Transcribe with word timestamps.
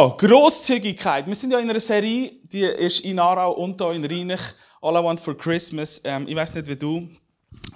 Oh, 0.00 0.14
Grosszügigkeit. 0.16 1.26
Wir 1.26 1.34
sind 1.34 1.50
ja 1.50 1.58
in 1.58 1.68
einer 1.68 1.80
Serie, 1.80 2.30
die 2.44 2.62
ist 2.62 3.00
in 3.00 3.18
Aarau 3.18 3.50
und 3.50 3.82
hier 3.82 3.90
in 3.94 4.04
Rheinich. 4.04 4.40
All 4.80 4.94
I 4.94 5.02
Want 5.02 5.18
for 5.18 5.36
Christmas. 5.36 6.00
Ähm, 6.04 6.24
ich 6.28 6.36
weiß 6.36 6.54
nicht, 6.54 6.68
wie 6.68 6.76
du 6.76 7.08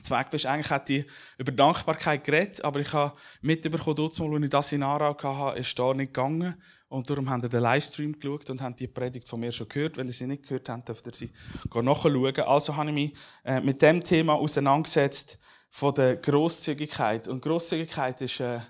Zweig 0.05 0.31
bist. 0.31 0.47
Eigentlich 0.47 0.71
hätte 0.71 0.93
ich 0.93 1.07
über 1.37 1.51
Dankbarkeit 1.51 2.23
geredet, 2.23 2.65
aber 2.65 2.79
ich 2.79 2.93
habe 2.93 3.13
mitbekommen, 3.41 3.99
als 3.99 4.21
ich 4.21 4.51
das 4.51 4.71
in 4.71 4.85
Aarau 4.85 5.17
hatte, 5.21 5.59
ist 5.59 5.77
da 5.77 5.93
nicht 5.95 6.15
gegangen. 6.15 6.55
Und 6.87 7.11
darum 7.11 7.29
haben 7.29 7.43
wir 7.43 7.49
den 7.49 7.61
Livestream 7.61 8.17
geschaut 8.17 8.49
und 8.51 8.63
haben 8.63 8.77
die 8.77 8.87
Predigt 8.87 9.29
von 9.29 9.41
mir 9.41 9.51
schon 9.51 9.69
gehört. 9.69 9.97
Wenn 9.97 10.07
ihr 10.07 10.13
sie 10.13 10.29
nicht 10.29 10.45
gehört 10.45 10.69
habt, 10.69 10.89
dürft 10.89 11.05
ihr 11.09 11.15
sie 11.15 11.33
nachschauen. 11.75 12.41
Also 12.43 12.77
habe 12.77 12.91
ich 12.91 12.95
mich 12.95 13.13
äh, 13.45 13.61
mit 13.61 13.83
dem 13.83 14.01
Thema 14.05 14.35
auseinandergesetzt 14.35 15.41
von 15.71 15.93
der 15.93 16.19
Grosszügigkeit. 16.19 17.27
Und 17.27 17.43
Grosszügigkeit 17.43 18.21
ist 18.21 18.39
äh, 18.39 18.61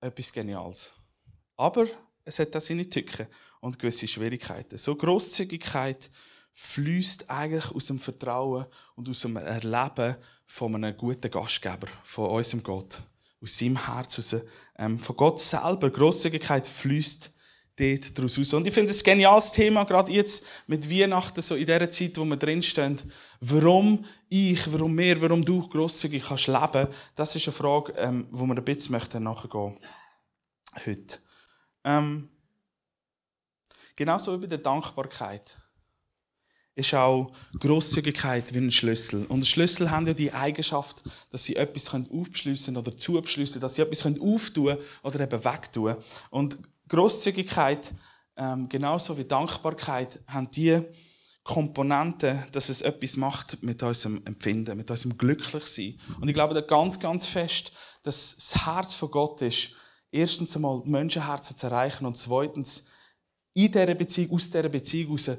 etwas 0.00 0.32
Geniales. 0.32 0.92
Aber 1.56 1.84
es 2.28 2.38
hat 2.38 2.54
auch 2.54 2.60
seine 2.60 2.88
Tücken 2.88 3.26
und 3.60 3.78
gewisse 3.78 4.06
Schwierigkeiten. 4.06 4.76
So 4.76 4.94
Grosszügigkeit 4.94 6.10
fließt 6.52 7.30
eigentlich 7.30 7.70
aus 7.72 7.86
dem 7.86 7.98
Vertrauen 7.98 8.66
und 8.96 9.08
aus 9.08 9.20
dem 9.20 9.36
Erleben 9.36 10.16
von 10.46 10.74
einem 10.74 10.96
guten 10.96 11.30
Gastgeber, 11.30 11.86
von 12.04 12.30
unserem 12.30 12.62
Gott, 12.62 13.02
aus 13.42 13.58
seinem 13.58 13.86
Herz, 13.86 14.18
aus, 14.18 14.36
ähm, 14.76 14.98
von 14.98 15.16
Gott 15.16 15.40
selber. 15.40 15.88
Grosszügigkeit 15.88 16.66
fließt 16.66 17.32
dort 17.76 18.18
daraus 18.18 18.38
raus. 18.38 18.52
Und 18.52 18.66
ich 18.66 18.74
finde 18.74 18.90
es 18.90 19.00
ein 19.00 19.04
geniales 19.04 19.52
Thema, 19.52 19.84
gerade 19.84 20.12
jetzt 20.12 20.44
mit 20.66 20.90
Weihnachten, 20.90 21.40
so 21.40 21.54
in 21.54 21.64
dieser 21.64 21.88
Zeit, 21.88 22.18
wo 22.18 22.24
wir 22.24 22.36
drinstehen. 22.36 22.98
Warum 23.40 24.04
ich, 24.28 24.70
warum 24.70 24.98
wir, 24.98 25.20
warum 25.22 25.44
du 25.44 25.66
grosszügig 25.66 26.24
kannst 26.24 26.48
leben, 26.48 26.88
das 27.14 27.36
ist 27.36 27.46
eine 27.46 27.56
Frage, 27.56 27.94
ähm, 27.96 28.26
wo 28.30 28.44
wir 28.44 28.56
ein 28.56 28.64
bisschen 28.64 28.92
nachgehen 28.92 29.22
möchten 29.22 29.78
heute. 30.86 31.27
Ähm, 31.84 32.28
genauso 33.96 34.34
wie 34.34 34.42
bei 34.42 34.46
der 34.46 34.58
Dankbarkeit 34.58 35.58
ist 36.78 36.94
auch 36.94 37.32
Großzügigkeit 37.58 38.54
wie 38.54 38.58
ein 38.58 38.70
Schlüssel. 38.70 39.26
Und 39.26 39.46
Schlüssel 39.46 39.90
haben 39.90 40.06
ja 40.06 40.14
die 40.14 40.32
Eigenschaft, 40.32 41.02
dass 41.30 41.44
sie 41.44 41.56
etwas 41.56 41.92
aufschliessen 41.92 42.76
oder 42.76 42.96
zuschliessen, 42.96 43.60
dass 43.60 43.74
sie 43.74 43.82
etwas 43.82 44.06
auftun 44.06 44.76
oder 45.02 45.20
eben 45.20 45.44
wegtun. 45.44 45.96
Und 46.30 46.56
Großzügigkeit, 46.88 47.92
ähm, 48.36 48.68
genauso 48.68 49.18
wie 49.18 49.24
Dankbarkeit, 49.24 50.20
haben 50.28 50.50
die 50.52 50.80
Komponenten, 51.42 52.44
dass 52.52 52.68
es 52.68 52.82
etwas 52.82 53.16
macht 53.16 53.62
mit 53.62 53.82
unserem 53.82 54.22
Empfinden, 54.24 54.76
mit 54.76 54.90
unserem 54.90 55.18
Glücklichsein. 55.18 55.98
Und 56.20 56.28
ich 56.28 56.34
glaube 56.34 56.54
da 56.54 56.60
ganz, 56.60 57.00
ganz 57.00 57.26
fest, 57.26 57.72
dass 58.04 58.36
das 58.36 58.66
Herz 58.66 58.94
von 58.94 59.10
Gott 59.10 59.42
ist, 59.42 59.72
erstens 60.10 60.54
einmal 60.56 60.82
Menschenherzen 60.84 61.56
zu 61.56 61.66
erreichen 61.66 62.06
und 62.06 62.16
zweitens 62.16 62.86
in 63.54 63.72
dieser 63.72 63.94
Beziehung, 63.94 64.36
aus 64.36 64.50
dieser 64.50 64.68
Beziehung 64.68 65.18
heraus 65.18 65.38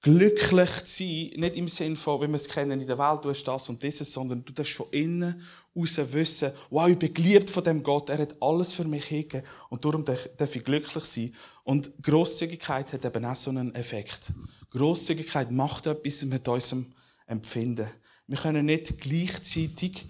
glücklich 0.00 0.70
zu 0.84 1.02
sein, 1.02 1.30
nicht 1.36 1.56
im 1.56 1.68
Sinne 1.68 1.96
von, 1.96 2.20
wie 2.20 2.28
wir 2.28 2.34
es 2.34 2.48
kennen 2.48 2.80
in 2.80 2.86
der 2.86 2.98
Welt, 2.98 3.24
du 3.24 3.30
hast 3.30 3.44
das 3.44 3.68
und 3.68 3.82
dieses, 3.82 4.12
sondern 4.12 4.44
du 4.44 4.52
darfst 4.52 4.74
von 4.74 4.86
innen 4.90 5.42
heraus 5.74 6.12
wissen, 6.12 6.52
wow, 6.70 6.88
ich 6.88 6.98
bin 6.98 7.12
geliebt 7.12 7.50
von 7.50 7.64
dem 7.64 7.82
Gott, 7.82 8.08
er 8.08 8.18
hat 8.18 8.40
alles 8.40 8.72
für 8.72 8.84
mich 8.84 9.06
hingegeben 9.06 9.46
und 9.70 9.84
darum 9.84 10.04
darf 10.04 10.54
ich 10.54 10.64
glücklich 10.64 11.04
sein. 11.04 11.34
Und 11.64 11.90
Grosszügigkeit 12.02 12.92
hat 12.92 13.04
eben 13.04 13.24
auch 13.24 13.36
so 13.36 13.50
einen 13.50 13.74
Effekt. 13.74 14.32
Grosszügigkeit 14.70 15.50
macht 15.50 15.86
etwas 15.86 16.24
mit 16.24 16.46
unserem 16.46 16.92
Empfinden. 17.26 17.88
Wir 18.26 18.38
können 18.38 18.66
nicht 18.66 19.00
gleichzeitig 19.00 20.06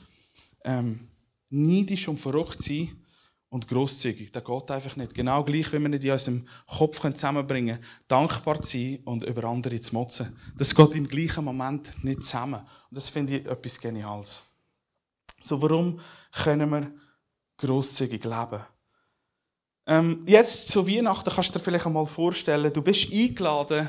ähm, 0.65 1.09
neidisch 1.51 2.09
und 2.09 2.19
verrückt 2.19 2.63
sein 2.63 2.98
und 3.51 3.67
großzügig. 3.69 4.31
Das 4.31 4.45
geht 4.45 4.71
einfach 4.71 4.97
nicht. 4.97 5.15
Genau 5.15 5.43
gleich, 5.43 5.73
wie 5.73 5.79
wir 5.79 5.89
nicht 5.89 6.05
in 6.05 6.13
unserem 6.13 6.47
Kopf 6.67 7.01
zusammenbringen 7.01 7.77
können, 7.77 7.87
dankbar 8.07 8.61
zu 8.61 8.77
sein 8.77 8.99
und 9.05 9.25
über 9.25 9.45
andere 9.45 9.81
zu 9.81 9.95
motzen. 9.95 10.37
Das 10.57 10.75
geht 10.75 10.95
im 10.95 11.09
gleichen 11.09 11.45
Moment 11.45 12.05
nicht 12.05 12.25
zusammen. 12.25 12.61
Und 12.61 12.97
das 12.97 13.09
finde 13.09 13.37
ich 13.37 13.47
etwas 13.47 13.81
Geniales. 13.81 14.43
So, 15.41 15.61
warum 15.63 16.01
können 16.33 16.71
wir 16.71 16.93
großzügig 17.59 18.25
leben? 18.25 18.61
Ähm, 19.87 20.23
jetzt 20.27 20.69
zu 20.69 20.87
Weihnachten 20.87 21.31
kannst 21.31 21.55
du 21.55 21.59
dir 21.59 21.65
vielleicht 21.65 21.87
einmal 21.87 22.05
vorstellen, 22.05 22.73
du 22.73 22.83
bist 22.83 23.11
eingeladen 23.11 23.89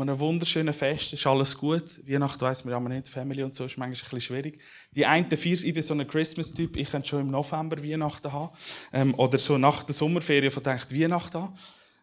an 0.00 0.08
einem 0.08 0.18
wunderschönen 0.18 0.74
Fest 0.74 1.12
ist 1.12 1.26
alles 1.26 1.56
gut. 1.56 2.00
Weihnachten 2.06 2.40
weiss 2.40 2.64
man 2.64 2.72
ja 2.72 2.80
nicht, 2.88 3.08
Family 3.08 3.42
und 3.42 3.54
so 3.54 3.64
ist 3.64 3.76
manchmal 3.76 3.86
ein 3.86 3.92
bisschen 3.92 4.20
schwierig. 4.20 4.60
Die 4.94 5.06
einen 5.06 5.30
vier, 5.30 5.54
ich 5.54 5.74
bin 5.74 5.82
so 5.82 5.94
ein 5.94 6.06
Christmas-Typ, 6.06 6.76
ich 6.76 6.90
könnte 6.90 7.08
schon 7.08 7.20
im 7.20 7.30
November 7.30 7.82
Weihnachten 7.82 8.32
haben. 8.32 8.50
Ähm, 8.92 9.14
oder 9.16 9.38
so 9.38 9.58
nach 9.58 9.82
der 9.82 9.94
Sommerferien 9.94 10.50
von 10.50 10.62
denkt 10.62 10.94
Weihnachten 10.94 11.38
haben. 11.40 11.54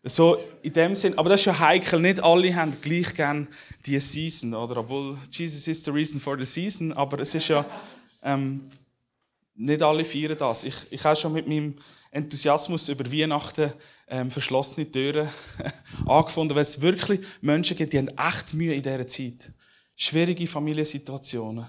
So 0.03 0.37
in 0.63 0.73
dem 0.73 0.95
Sinn, 0.95 1.17
aber 1.17 1.29
das 1.29 1.41
ist 1.41 1.45
ja 1.45 1.59
heikel. 1.59 1.99
Nicht 1.99 2.23
alle 2.23 2.55
haben 2.55 2.75
gleich 2.81 3.13
gern 3.13 3.47
die 3.85 3.99
Season, 3.99 4.53
oder? 4.53 4.77
Obwohl 4.77 5.17
Jesus 5.29 5.67
is 5.67 5.83
the 5.83 5.91
reason 5.91 6.19
for 6.19 6.37
the 6.37 6.45
season, 6.45 6.91
aber 6.93 7.19
es 7.19 7.35
ist 7.35 7.49
ja, 7.49 7.63
ähm, 8.23 8.71
nicht 9.55 9.83
alle 9.83 10.03
feiern 10.03 10.37
das. 10.37 10.63
Ich, 10.63 10.75
ich 10.89 11.03
habe 11.03 11.15
schon 11.15 11.33
mit 11.33 11.47
meinem 11.47 11.75
Enthusiasmus 12.11 12.89
über 12.89 13.09
Weihnachten 13.09 13.73
ähm, 14.07 14.29
verschlossene 14.29 14.91
Türen 14.91 15.29
angefunden, 16.05 16.53
weil 16.55 16.63
es 16.63 16.81
wirklich 16.81 17.21
Menschen 17.39 17.77
gibt, 17.77 17.93
die 17.93 17.97
haben 17.97 18.09
echt 18.09 18.53
Mühe 18.53 18.73
in 18.73 18.83
dieser 18.83 19.07
Zeit. 19.07 19.51
Schwierige 19.95 20.45
Familiensituationen. 20.45 21.65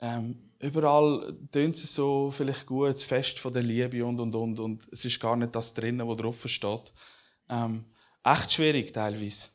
Ähm, 0.00 0.50
überall 0.58 1.32
tönt 1.52 1.76
es 1.76 1.94
so 1.94 2.32
vielleicht 2.32 2.66
gut, 2.66 2.94
das 2.94 3.04
Fest 3.04 3.38
von 3.38 3.52
der 3.52 3.62
Liebe 3.62 4.04
und, 4.04 4.18
und, 4.18 4.34
und. 4.34 4.58
Und 4.58 4.88
es 4.90 5.04
ist 5.04 5.20
gar 5.20 5.36
nicht 5.36 5.54
das 5.54 5.72
drinnen, 5.72 6.06
was 6.06 6.16
drauf 6.16 6.42
steht. 6.46 6.92
Ähm, 7.48 7.84
echt 8.24 8.52
schwierig 8.52 8.92
teilweise. 8.92 9.50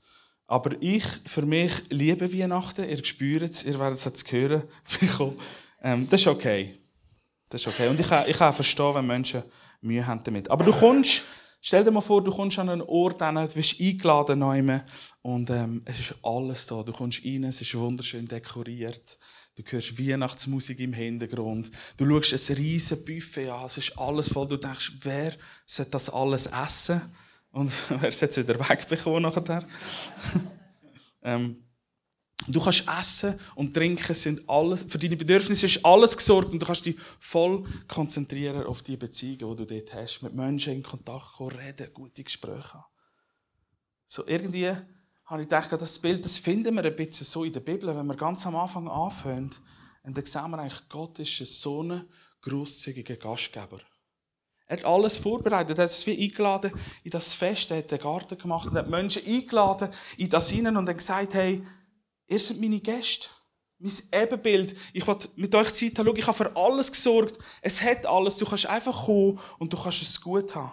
Aber 0.46 0.72
ich, 0.82 1.06
für 1.26 1.46
mich, 1.46 1.72
liebe 1.90 2.32
Weihnachten. 2.32 2.88
Ihr 2.88 3.04
spürt 3.04 3.44
es, 3.44 3.64
ihr 3.64 3.80
werdet 3.80 3.98
es 3.98 4.06
jetzt 4.06 4.32
hören 4.32 4.64
ähm, 5.82 6.08
das 6.10 6.22
ist 6.22 6.28
okay. 6.28 6.80
Das 7.50 7.62
ist 7.62 7.68
okay. 7.68 7.88
Und 7.88 8.00
ich 8.00 8.08
kann, 8.08 8.30
ich 8.30 8.38
kann 8.38 8.54
verstehen, 8.54 8.96
wenn 8.96 9.08
Menschen 9.08 9.44
Mühe 9.84 10.06
haben 10.06 10.24
damit. 10.24 10.50
Aber 10.50 10.64
du 10.64 10.72
kommst, 10.72 11.24
stell 11.62 11.84
dir 11.84 11.92
mal 11.92 12.02
vor, 12.02 12.24
du 12.24 12.32
kommst 12.32 12.60
an 12.60 12.70
einen 12.70 12.82
Ort 12.82 13.22
hin, 13.22 13.36
du 13.36 13.48
bist 13.54 13.80
eingeladen 13.80 14.40
neu 14.40 14.80
und 15.22 15.50
ähm, 15.50 15.82
es 15.86 16.00
ist 16.00 16.16
alles 16.24 16.68
da. 16.68 16.84
Du 16.84 16.92
kommst 16.92 17.24
rein, 17.26 17.44
es 17.44 17.62
ist 17.62 17.76
wunderschön 17.76 18.28
dekoriert. 18.28 19.18
Du 19.56 19.64
hörst 19.64 20.00
Weihnachtsmusik 20.00 20.80
im 20.80 20.94
Hintergrund. 20.94 21.70
Du 21.98 22.06
schaust 22.06 22.50
ein 22.50 22.58
riesen 22.58 23.06
Buffet 23.06 23.50
an, 23.50 23.66
es 23.66 23.78
ist 23.78 23.98
alles 24.00 24.30
voll. 24.30 24.48
Du 24.48 24.58
denkst, 24.58 24.94
wer 25.02 25.34
sollte 25.66 25.92
das 25.92 26.10
alles 26.10 26.48
essen? 26.48 27.02
Und 27.52 27.72
wer 28.02 28.12
sollte 28.12 28.42
es 28.42 28.48
wieder 28.48 28.60
wegbekommen 28.60 29.22
nachher? 29.22 29.64
ähm, 31.24 31.64
Du 32.48 32.60
kannst 32.60 32.86
essen 33.00 33.40
und 33.56 33.74
trinken, 33.74 34.14
sind 34.14 34.48
alles, 34.50 34.84
für 34.84 34.98
deine 34.98 35.16
Bedürfnisse 35.16 35.66
ist 35.66 35.86
alles 35.86 36.18
gesorgt 36.18 36.52
und 36.52 36.60
du 36.60 36.66
kannst 36.66 36.86
dich 36.86 36.98
voll 37.20 37.64
konzentrieren 37.88 38.66
auf 38.66 38.82
die 38.82 38.98
Beziehungen, 38.98 39.56
die 39.56 39.66
du 39.66 39.66
dort 39.66 39.94
hast, 39.94 40.22
mit 40.22 40.34
Menschen 40.34 40.74
in 40.74 40.84
Kontakt 40.84 41.34
kommen, 41.34 41.52
reden, 41.52 41.94
gute 41.94 42.24
Gespräche 42.24 42.74
haben. 42.74 42.86
So 44.06 44.28
irgendwie 44.28 44.68
habe 45.26 45.42
ich 45.42 45.48
gedacht, 45.48 45.72
das 45.72 46.00
Bild, 46.00 46.26
das 46.26 46.38
finden 46.38 46.76
wir 46.76 46.84
ein 46.84 46.96
bisschen 46.96 47.26
so 47.26 47.44
in 47.44 47.54
der 47.54 47.62
Bibel, 47.62 47.96
wenn 47.96 48.06
wir 48.06 48.16
ganz 48.16 48.46
am 48.46 48.56
Anfang 48.56 48.88
anfangen, 48.88 49.50
dann 50.04 50.26
sehen 50.26 50.52
wir 50.52 50.60
eigentlich, 50.60 50.82
Gott 50.90 51.18
ist 51.20 51.40
ein 51.40 51.46
so 51.46 51.82
ein 51.82 52.04
grosszügiger 52.42 53.16
Gastgeber. 53.16 53.80
Er 54.66 54.78
hat 54.78 54.86
alles 54.86 55.18
vorbereitet. 55.18 55.78
Er 55.78 55.84
hat 55.84 55.92
es 55.92 56.06
wie 56.08 56.22
eingeladen 56.22 56.72
in 57.04 57.12
das 57.12 57.34
Fest. 57.34 57.72
Er 57.72 57.78
hat 57.78 57.92
den 57.92 58.00
Garten 58.00 58.38
gemacht 58.38 58.68
und 58.68 58.78
hat 58.78 58.90
Menschen 58.90 59.26
eingeladen 59.26 59.90
in 60.18 60.30
das 60.30 60.50
hinein 60.50 60.78
und 60.78 60.86
dann 60.86 60.98
gesagt, 60.98 61.34
hey, 61.34 61.64
Ihr 62.34 62.40
seid 62.40 62.60
meine 62.60 62.80
Gäste. 62.80 63.30
Mein 63.78 63.94
Ebenbild. 64.12 64.76
Ich 64.92 65.06
will 65.06 65.18
mit 65.36 65.54
euch 65.54 65.72
Zeit 65.74 66.00
haben. 66.00 66.08
Schau, 66.08 66.16
ich 66.16 66.26
habe 66.26 66.38
für 66.38 66.56
alles 66.56 66.92
gesorgt. 66.92 67.38
Es 67.62 67.80
hat 67.80 68.08
alles. 68.08 68.38
Du 68.38 68.46
kannst 68.46 68.66
einfach 68.66 69.06
kommen 69.06 69.40
und 69.60 69.72
du 69.72 69.78
kannst 69.78 70.02
es 70.02 70.20
gut 70.20 70.56
haben. 70.56 70.72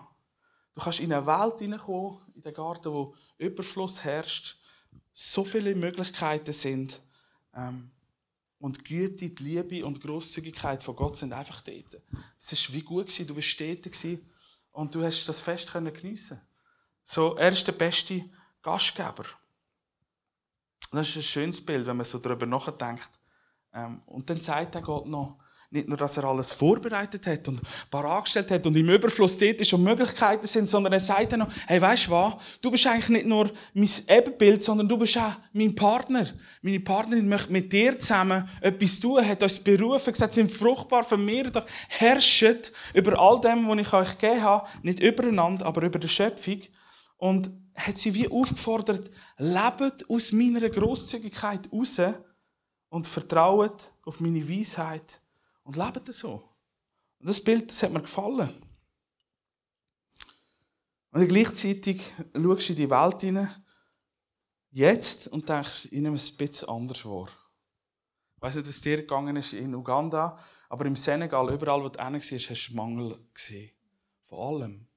Du 0.72 0.80
kannst 0.80 1.00
in 1.00 1.12
eine 1.12 1.26
Welt 1.26 1.58
hineinkommen, 1.58 2.18
in 2.34 2.40
den 2.40 2.54
Garten, 2.54 2.90
wo 2.90 3.14
Überfluss 3.36 4.02
herrscht, 4.02 4.56
so 5.12 5.44
viele 5.44 5.74
Möglichkeiten 5.74 6.54
sind. 6.54 6.98
Ähm, 7.54 7.90
und 8.58 8.82
Güte, 8.82 9.28
die 9.28 9.42
Liebe 9.42 9.84
und 9.84 9.98
die 9.98 10.06
Grosszügigkeit 10.06 10.82
von 10.82 10.96
Gott 10.96 11.18
sind 11.18 11.34
einfach 11.34 11.60
dort. 11.60 12.00
Es 12.38 12.68
war 12.68 12.74
wie 12.74 12.82
gut, 12.82 13.18
du 13.28 13.34
bist 13.34 13.60
dort 13.60 14.18
und 14.72 14.94
du 14.94 15.02
hast 15.02 15.26
das 15.26 15.40
Fest 15.40 15.70
geniessen 15.72 16.40
So, 17.04 17.36
er 17.36 17.52
ist 17.52 17.66
der 17.66 17.72
beste 17.72 18.24
Gastgeber. 18.62 19.26
Das 20.90 21.08
ist 21.08 21.16
ein 21.16 21.22
schönes 21.22 21.64
Bild, 21.64 21.86
wenn 21.86 21.96
man 21.96 22.06
so 22.06 22.18
darüber 22.18 22.46
nachdenkt. 22.46 23.10
Ähm, 23.72 24.02
und 24.06 24.28
dann 24.28 24.40
sagt 24.40 24.74
er 24.74 24.82
Gott 24.82 25.06
noch, 25.06 25.36
nicht 25.72 25.86
nur, 25.86 25.96
dass 25.96 26.16
er 26.16 26.24
alles 26.24 26.50
vorbereitet 26.50 27.28
hat 27.28 27.46
und 27.46 27.60
parat 27.90 28.24
gestellt 28.24 28.50
hat 28.50 28.66
und 28.66 28.76
im 28.76 28.88
Überfluss 28.88 29.38
dort 29.38 29.64
schon 29.64 29.84
Möglichkeiten 29.84 30.46
sind, 30.48 30.68
sondern 30.68 30.92
er 30.92 30.98
sagt 30.98 31.30
dann 31.30 31.40
noch, 31.40 31.48
hey, 31.68 31.80
weißt 31.80 32.08
du 32.08 32.10
was? 32.10 32.34
Du 32.60 32.72
bist 32.72 32.88
eigentlich 32.88 33.08
nicht 33.08 33.26
nur 33.26 33.48
mein 33.72 33.88
Ebenbild, 34.08 34.64
sondern 34.64 34.88
du 34.88 34.98
bist 34.98 35.16
auch 35.16 35.32
mein 35.52 35.72
Partner. 35.76 36.26
Meine 36.60 36.80
Partnerin 36.80 37.28
möchte 37.28 37.52
mit 37.52 37.72
dir 37.72 37.96
zusammen 37.96 38.48
etwas 38.60 38.98
tun, 38.98 39.24
hat 39.24 39.44
uns 39.44 39.60
berufen, 39.60 40.12
gesagt, 40.12 40.34
sind 40.34 40.50
fruchtbar, 40.50 41.04
vermehrt 41.04 41.56
euch, 41.56 41.64
herrschet 41.86 42.72
über 42.92 43.16
all 43.20 43.40
dem, 43.40 43.68
was 43.68 43.78
ich 43.78 43.92
euch 43.92 44.18
gegeben 44.18 44.42
habe, 44.42 44.68
nicht 44.82 44.98
übereinander, 44.98 45.66
aber 45.66 45.82
über 45.82 46.00
die 46.00 46.08
Schöpfung. 46.08 46.62
Und 47.16 47.48
hat 47.74 47.98
sie 47.98 48.14
wie 48.14 48.28
aufgefordert, 48.28 49.10
lebt 49.38 50.08
aus 50.08 50.32
meiner 50.32 50.68
Großzügigkeit 50.68 51.72
raus 51.72 52.00
und 52.88 53.06
vertraut 53.06 53.92
auf 54.04 54.20
meine 54.20 54.46
Weisheit 54.48 55.20
und 55.62 55.76
lebt 55.76 56.12
so. 56.14 56.48
Und 57.18 57.28
das 57.28 57.42
Bild, 57.42 57.70
das 57.70 57.82
hat 57.82 57.92
mir 57.92 58.00
gefallen. 58.00 58.50
Und 61.12 61.28
gleichzeitig 61.28 62.00
schaust 62.34 62.68
du 62.68 62.72
in 62.72 62.76
die 62.76 62.90
Welt 62.90 63.20
hinein, 63.20 63.64
jetzt, 64.70 65.28
und 65.28 65.48
denkst, 65.48 65.86
ich 65.90 66.00
nehme 66.00 66.16
es 66.16 66.30
ein 66.30 66.36
bisschen 66.36 66.68
anders 66.68 67.00
vor. 67.00 67.28
Ich 68.36 68.42
weiss 68.42 68.54
nicht, 68.54 68.68
was 68.68 68.80
dir 68.80 68.98
gegangen 68.98 69.36
ist 69.36 69.52
in 69.52 69.74
Uganda, 69.74 70.38
aber 70.68 70.86
im 70.86 70.96
Senegal, 70.96 71.52
überall, 71.52 71.82
wo 71.82 71.88
du 71.88 72.02
hin 72.02 72.14
warst, 72.14 72.50
hast 72.50 72.68
du 72.68 72.74
Mangel 72.74 73.18
gesehen. 73.34 73.70
Von 74.22 74.38
allem. 74.38 74.89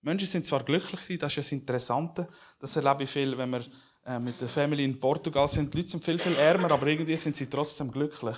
Menschen 0.00 0.26
sind 0.26 0.46
zwar 0.46 0.62
glücklich, 0.64 1.18
das 1.18 1.32
ist 1.32 1.36
ja 1.36 1.42
das 1.42 1.52
Interessante, 1.52 2.28
das 2.58 2.76
erlebe 2.76 3.04
ich 3.04 3.10
viel, 3.10 3.36
wenn 3.36 3.50
wir 3.50 3.64
äh, 4.06 4.18
mit 4.18 4.40
der 4.40 4.48
Family 4.48 4.84
in 4.84 4.98
Portugal 4.98 5.48
sind. 5.48 5.72
Die 5.72 5.78
Leute 5.78 5.90
sind 5.90 6.04
viel, 6.04 6.18
viel 6.18 6.34
ärmer, 6.36 6.70
aber 6.70 6.86
irgendwie 6.86 7.16
sind 7.16 7.36
sie 7.36 7.50
trotzdem 7.50 7.90
glücklich. 7.90 8.36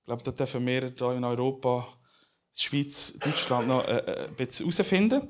Ich 0.00 0.04
glaube, 0.04 0.22
da 0.22 0.32
dürfen 0.32 0.66
wir 0.66 0.92
hier 0.96 1.12
in 1.12 1.24
Europa, 1.24 1.86
Schweiz, 2.54 3.18
Deutschland 3.18 3.68
noch 3.68 3.84
äh, 3.86 3.98
äh 3.98 4.28
ein 4.28 4.34
bisschen 4.34 4.70
herausfinden. 4.70 5.28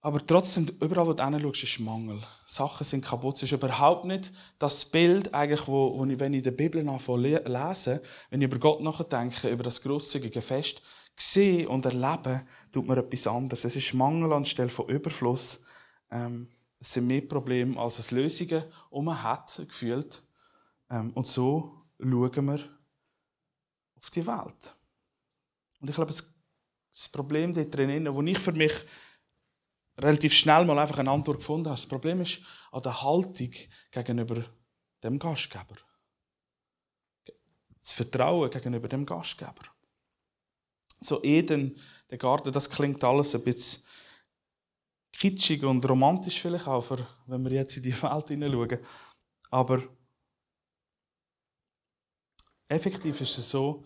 Aber 0.00 0.24
trotzdem, 0.24 0.68
überall, 0.80 1.06
wo 1.06 1.12
du 1.12 1.24
hinschaust, 1.24 1.64
ist 1.64 1.80
Mangel. 1.80 2.22
Sachen 2.46 2.84
sind 2.84 3.04
kaputt. 3.04 3.36
Es 3.36 3.42
ist 3.42 3.52
überhaupt 3.52 4.04
nicht 4.04 4.32
das 4.58 4.84
Bild, 4.84 5.34
eigentlich, 5.34 5.66
wo, 5.66 5.98
wo 5.98 6.04
ich, 6.06 6.20
wenn 6.20 6.32
ich 6.34 6.38
in 6.38 6.44
der 6.44 6.50
Bibel 6.52 6.88
anfange 6.88 7.42
lese, 7.44 8.00
wenn 8.30 8.40
ich 8.40 8.46
über 8.46 8.58
Gott 8.58 8.80
nachdenke, 8.80 9.48
über 9.48 9.64
das 9.64 9.82
grosszügige 9.82 10.40
Fest, 10.40 10.82
sehe 11.22 11.68
und 11.68 11.84
erlebe, 11.84 12.46
tut 12.72 12.86
mir 12.86 12.98
etwas 12.98 13.26
anderes. 13.26 13.64
Es 13.64 13.76
ist 13.76 13.94
Mangel 13.94 14.32
anstelle 14.32 14.68
von 14.68 14.88
Überfluss. 14.88 15.64
Ähm, 16.10 16.48
es 16.80 16.92
sind 16.92 17.06
mehr 17.06 17.22
Probleme, 17.22 17.78
als 17.78 17.98
es 17.98 18.10
Lösungen 18.10 18.62
um 18.90 19.06
man 19.06 19.22
hat, 19.22 19.60
gefühlt. 19.66 20.22
Ähm, 20.90 21.12
und 21.14 21.26
so 21.26 21.86
schauen 21.98 22.46
wir 22.46 22.60
auf 23.96 24.10
die 24.10 24.26
Welt. 24.26 24.76
Und 25.80 25.90
ich 25.90 25.94
glaube, 25.94 26.12
das 26.12 27.08
Problem 27.08 27.52
dort 27.52 27.74
drin, 27.74 28.12
wo 28.12 28.22
ich 28.22 28.38
für 28.38 28.52
mich 28.52 28.72
relativ 29.98 30.32
schnell 30.32 30.64
mal 30.64 30.78
einfach 30.78 30.98
eine 30.98 31.10
Antwort 31.10 31.38
gefunden 31.38 31.66
habe, 31.66 31.76
das 31.76 31.86
Problem 31.86 32.20
ist 32.20 32.40
an 32.70 32.82
der 32.82 33.02
Haltung 33.02 33.50
gegenüber 33.90 34.44
dem 35.02 35.18
Gastgeber. 35.18 35.76
Das 37.78 37.92
Vertrauen 37.92 38.50
gegenüber 38.50 38.88
dem 38.88 39.06
Gastgeber. 39.06 39.77
So 41.00 41.22
Eden, 41.22 41.76
der 42.10 42.18
Garten, 42.18 42.52
das 42.52 42.70
klingt 42.70 43.02
alles 43.04 43.34
ein 43.34 43.44
bisschen 43.44 43.84
kitschig 45.12 45.64
und 45.64 45.88
romantisch 45.88 46.40
vielleicht 46.40 46.66
auch, 46.66 46.98
wenn 47.26 47.44
wir 47.44 47.52
jetzt 47.52 47.76
in 47.76 47.82
die 47.82 48.02
Welt 48.02 48.28
hineinschauen. 48.28 48.78
Aber 49.50 49.82
effektiv 52.68 53.20
ist 53.20 53.38
es 53.38 53.50
so, 53.50 53.84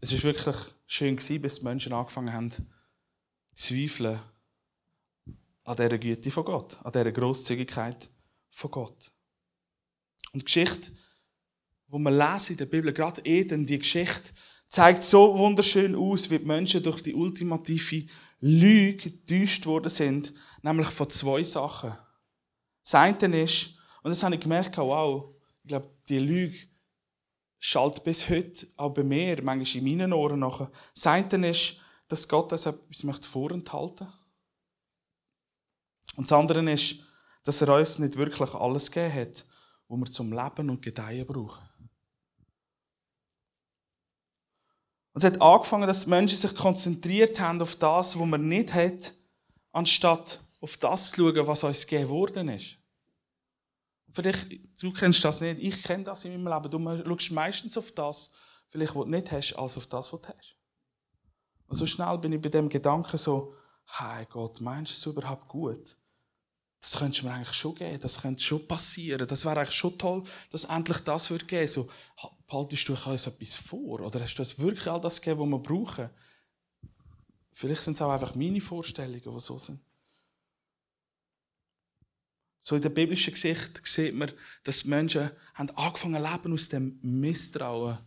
es 0.00 0.12
ist 0.12 0.24
wirklich 0.24 0.56
schön 0.86 1.16
gewesen, 1.16 1.40
bis 1.40 1.58
die 1.60 1.64
Menschen 1.64 1.92
angefangen 1.92 2.32
haben, 2.32 2.50
zu 2.50 2.64
zweifeln 3.54 4.20
an 5.64 5.76
dieser 5.76 5.98
Güte 5.98 6.30
von 6.30 6.44
Gott, 6.44 6.78
an 6.84 6.92
dieser 6.92 7.12
Grosszügigkeit 7.12 8.10
von 8.50 8.70
Gott. 8.70 9.12
Und 10.32 10.40
die 10.40 10.44
Geschichte, 10.44 10.92
wir 11.86 12.10
lesen 12.10 12.52
in 12.52 12.58
der 12.58 12.66
Bibel, 12.66 12.92
gerade 12.92 13.24
Eden, 13.24 13.66
die 13.66 13.78
Geschichte, 13.78 14.32
zeigt 14.72 15.02
so 15.02 15.36
wunderschön 15.36 15.94
aus, 15.94 16.30
wie 16.30 16.38
die 16.38 16.46
Menschen 16.46 16.82
durch 16.82 17.02
die 17.02 17.14
ultimative 17.14 18.06
Lüge 18.40 19.10
getäuscht 19.10 19.66
worden 19.66 19.90
sind, 19.90 20.32
nämlich 20.62 20.88
von 20.88 21.10
zwei 21.10 21.42
Sachen. 21.42 21.92
Das 22.82 22.94
eine 22.94 23.42
ist, 23.42 23.76
und 24.02 24.10
das 24.10 24.22
habe 24.22 24.34
ich 24.34 24.40
gemerkt, 24.40 24.78
wow, 24.78 25.34
ich 25.62 25.68
glaube, 25.68 25.90
die 26.08 26.18
Lüge 26.18 26.56
schallt 27.58 28.02
bis 28.02 28.28
heute 28.30 28.66
auch 28.78 28.94
bei 28.94 29.04
mir, 29.04 29.42
manchmal 29.42 29.76
in 29.76 29.84
meinen 29.84 30.12
Ohren 30.14 30.40
nachher. 30.40 30.70
Das 30.94 31.06
eine 31.06 31.50
ist, 31.50 31.82
dass 32.08 32.26
Gott 32.26 32.50
uns 32.50 32.64
etwas 32.64 33.26
vorenthalten 33.26 34.06
möchte. 34.06 34.18
Und 36.16 36.30
das 36.30 36.38
andere 36.38 36.72
ist, 36.72 37.04
dass 37.44 37.60
er 37.60 37.76
uns 37.76 37.98
nicht 37.98 38.16
wirklich 38.16 38.54
alles 38.54 38.90
gegeben 38.90 39.14
hat, 39.14 39.44
was 39.88 39.98
wir 39.98 40.10
zum 40.10 40.32
Leben 40.32 40.70
und 40.70 40.80
Gedeihen 40.80 41.26
brauchen. 41.26 41.62
Und 45.12 45.22
es 45.22 45.24
hat 45.24 45.42
angefangen, 45.42 45.86
dass 45.86 46.06
Menschen 46.06 46.38
sich 46.38 46.54
konzentriert 46.54 47.38
haben 47.38 47.60
auf 47.60 47.76
das, 47.76 48.18
was 48.18 48.26
man 48.26 48.48
nicht 48.48 48.72
hat, 48.72 49.12
anstatt 49.72 50.40
auf 50.60 50.76
das 50.78 51.10
zu 51.10 51.16
schauen, 51.16 51.46
was 51.46 51.64
uns 51.64 51.86
gegeben 51.86 52.08
worden 52.08 52.48
ist. 52.48 52.76
Vielleicht, 54.12 54.48
du 54.80 54.92
kennst 54.92 55.24
das 55.24 55.40
nicht, 55.40 55.62
ich 55.62 55.82
kenne 55.82 56.04
das 56.04 56.24
in 56.24 56.42
meinem 56.42 56.62
Leben. 56.62 57.04
Du 57.04 57.18
schaust 57.18 57.32
meistens 57.32 57.76
auf 57.76 57.92
das, 57.92 58.32
vielleicht, 58.68 58.94
was 58.94 59.04
du 59.04 59.10
nicht 59.10 59.32
hast, 59.32 59.54
als 59.54 59.76
auf 59.76 59.86
das, 59.86 60.12
was 60.12 60.20
du 60.20 60.28
hast. 60.28 60.56
Und 61.66 61.76
so 61.76 61.86
schnell 61.86 62.18
bin 62.18 62.32
ich 62.32 62.40
bei 62.40 62.50
dem 62.50 62.68
Gedanken 62.68 63.16
so, 63.16 63.54
hey 63.86 64.26
Gott, 64.28 64.60
meinst 64.60 64.92
du 64.92 64.94
es 64.94 65.06
überhaupt 65.06 65.48
gut? 65.48 65.96
Das 66.80 66.98
könnte 66.98 67.24
mir 67.24 67.32
eigentlich 67.32 67.56
schon 67.56 67.74
geben, 67.74 68.00
das 68.00 68.20
könnte 68.20 68.42
schon 68.42 68.66
passieren. 68.66 69.26
Das 69.26 69.44
wäre 69.44 69.60
eigentlich 69.60 69.76
schon 69.76 69.96
toll, 69.96 70.24
dass 70.50 70.64
endlich 70.64 70.98
das 70.98 71.30
würde 71.30 71.46
geben. 71.46 71.68
So, 71.68 71.88
haltest 72.52 72.88
du 72.88 72.94
uns 72.94 73.26
etwas 73.26 73.54
vor? 73.54 74.00
Oder 74.00 74.20
hast 74.20 74.34
du 74.34 74.42
uns 74.42 74.58
wirklich 74.58 74.86
all 74.86 75.00
das 75.00 75.20
gegeben, 75.20 75.40
was 75.40 75.48
wir 75.48 75.58
brauchen? 75.58 76.10
Vielleicht 77.52 77.82
sind 77.82 77.94
es 77.94 78.02
auch 78.02 78.10
einfach 78.10 78.34
meine 78.34 78.60
Vorstellungen, 78.60 79.22
die 79.22 79.40
so 79.40 79.58
sind. 79.58 79.80
So 82.60 82.76
in 82.76 82.82
der 82.82 82.90
biblischen 82.90 83.32
Gesicht 83.32 83.80
sieht 83.84 84.14
man, 84.14 84.30
dass 84.64 84.84
Menschen 84.84 85.30
haben 85.54 85.70
angefangen 85.70 86.22
leben 86.22 86.52
aus 86.52 86.68
dem 86.68 86.98
Misstrauen 87.02 87.98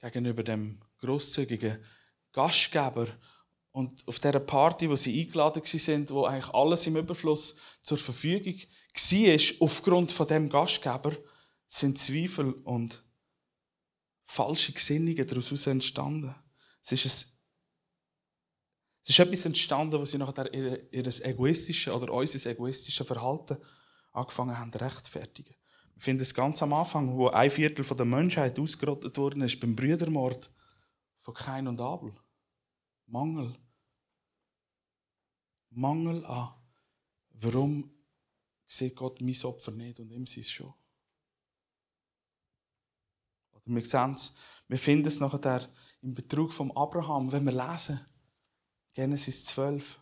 gegenüber 0.00 0.42
dem 0.42 0.80
grosszügigen 0.98 1.78
Gastgeber 2.32 3.06
und 3.72 4.06
auf 4.06 4.18
dieser 4.18 4.40
Party, 4.40 4.88
wo 4.90 4.96
sie 4.96 5.20
eingeladen 5.20 5.62
sind, 5.64 6.10
wo 6.10 6.24
eigentlich 6.24 6.52
alles 6.52 6.86
im 6.86 6.96
Überfluss 6.96 7.56
zur 7.80 7.98
Verfügung 7.98 8.54
war, 8.54 9.40
aufgrund 9.60 10.12
von 10.12 10.28
dem 10.28 10.48
Gastgeber, 10.48 11.12
sind 11.66 11.98
Zweifel 11.98 12.52
und 12.52 13.03
falsche 14.24 14.72
Gesinnungen 14.72 15.26
daraus 15.26 15.66
entstanden. 15.66 16.34
Es 16.82 16.92
ist, 16.92 17.04
ein, 17.04 17.38
es 19.02 19.10
ist 19.10 19.18
etwas 19.18 19.46
entstanden, 19.46 20.00
wo 20.00 20.04
sie 20.04 20.18
nachher 20.18 20.52
ihr, 20.52 20.92
ihr 20.92 21.06
egoistisches 21.24 21.92
oder 21.92 22.12
unser 22.12 22.50
egoistisches 22.50 23.06
Verhalten 23.06 23.56
angefangen 24.12 24.58
haben 24.58 24.72
zu 24.72 24.78
rechtfertigen. 24.78 25.54
Wir 25.94 26.02
finden 26.02 26.22
es 26.22 26.34
ganz 26.34 26.62
am 26.62 26.72
Anfang, 26.72 27.16
wo 27.16 27.28
ein 27.28 27.50
Viertel 27.50 27.84
der 27.84 28.06
Menschheit 28.06 28.58
ausgerottet 28.58 29.16
worden 29.16 29.42
ist, 29.42 29.60
beim 29.60 29.76
Brüdermord 29.76 30.50
von 31.20 31.34
Kain 31.34 31.68
und 31.68 31.80
Abel. 31.80 32.12
Mangel 33.06 33.56
Mangel 35.76 36.24
an, 36.26 36.54
warum 37.30 37.90
sieht 38.66 38.94
Gott 38.94 39.20
mein 39.20 39.36
Opfer 39.42 39.72
nicht 39.72 39.98
und 39.98 40.10
ihm 40.10 40.26
sein 40.26 40.44
schon. 40.44 40.72
Oder 43.66 43.76
wir 43.76 43.86
sehen 43.86 44.14
es, 44.14 44.36
wir 44.68 44.78
finden 44.78 45.08
es 45.08 45.20
nachher 45.20 45.68
im 46.02 46.14
Betrug 46.14 46.52
von 46.52 46.74
Abraham, 46.76 47.32
wenn 47.32 47.44
wir 47.44 47.52
lesen, 47.52 48.00
Genesis 48.94 49.46
12, 49.46 49.98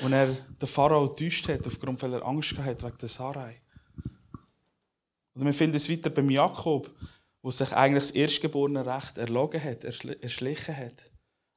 wo 0.00 0.08
er 0.08 0.32
den 0.32 0.68
Pharao 0.68 1.08
getäuscht 1.08 1.48
hat, 1.48 1.66
aufgrund 1.66 2.00
weil 2.02 2.14
er 2.14 2.26
Angst 2.26 2.56
hatte 2.58 2.82
wegen 2.84 2.98
der 2.98 3.08
Sarai. 3.08 3.62
Oder 5.34 5.46
wir 5.46 5.54
finden 5.54 5.76
es 5.76 5.88
weiter 5.88 6.10
beim 6.10 6.30
Jakob, 6.30 6.94
wo 7.42 7.50
sich 7.50 7.72
eigentlich 7.72 8.04
das 8.04 8.10
erstgeborene 8.12 8.84
Recht 8.84 9.18
erlogen 9.18 9.62
hat, 9.62 9.84
erschlichen 9.84 10.76
hat. 10.76 11.10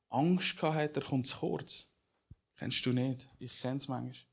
Angst 0.09 0.57
gehabt 0.57 0.77
hat, 0.77 0.95
er 0.95 1.03
kommt 1.03 1.27
zu 1.27 1.37
kurz. 1.37 1.95
Kennst 2.55 2.85
du 2.85 2.93
nicht? 2.93 3.29
Ich 3.39 3.59
kenne 3.59 3.77
es 3.77 3.87
manchmal. 3.87 4.32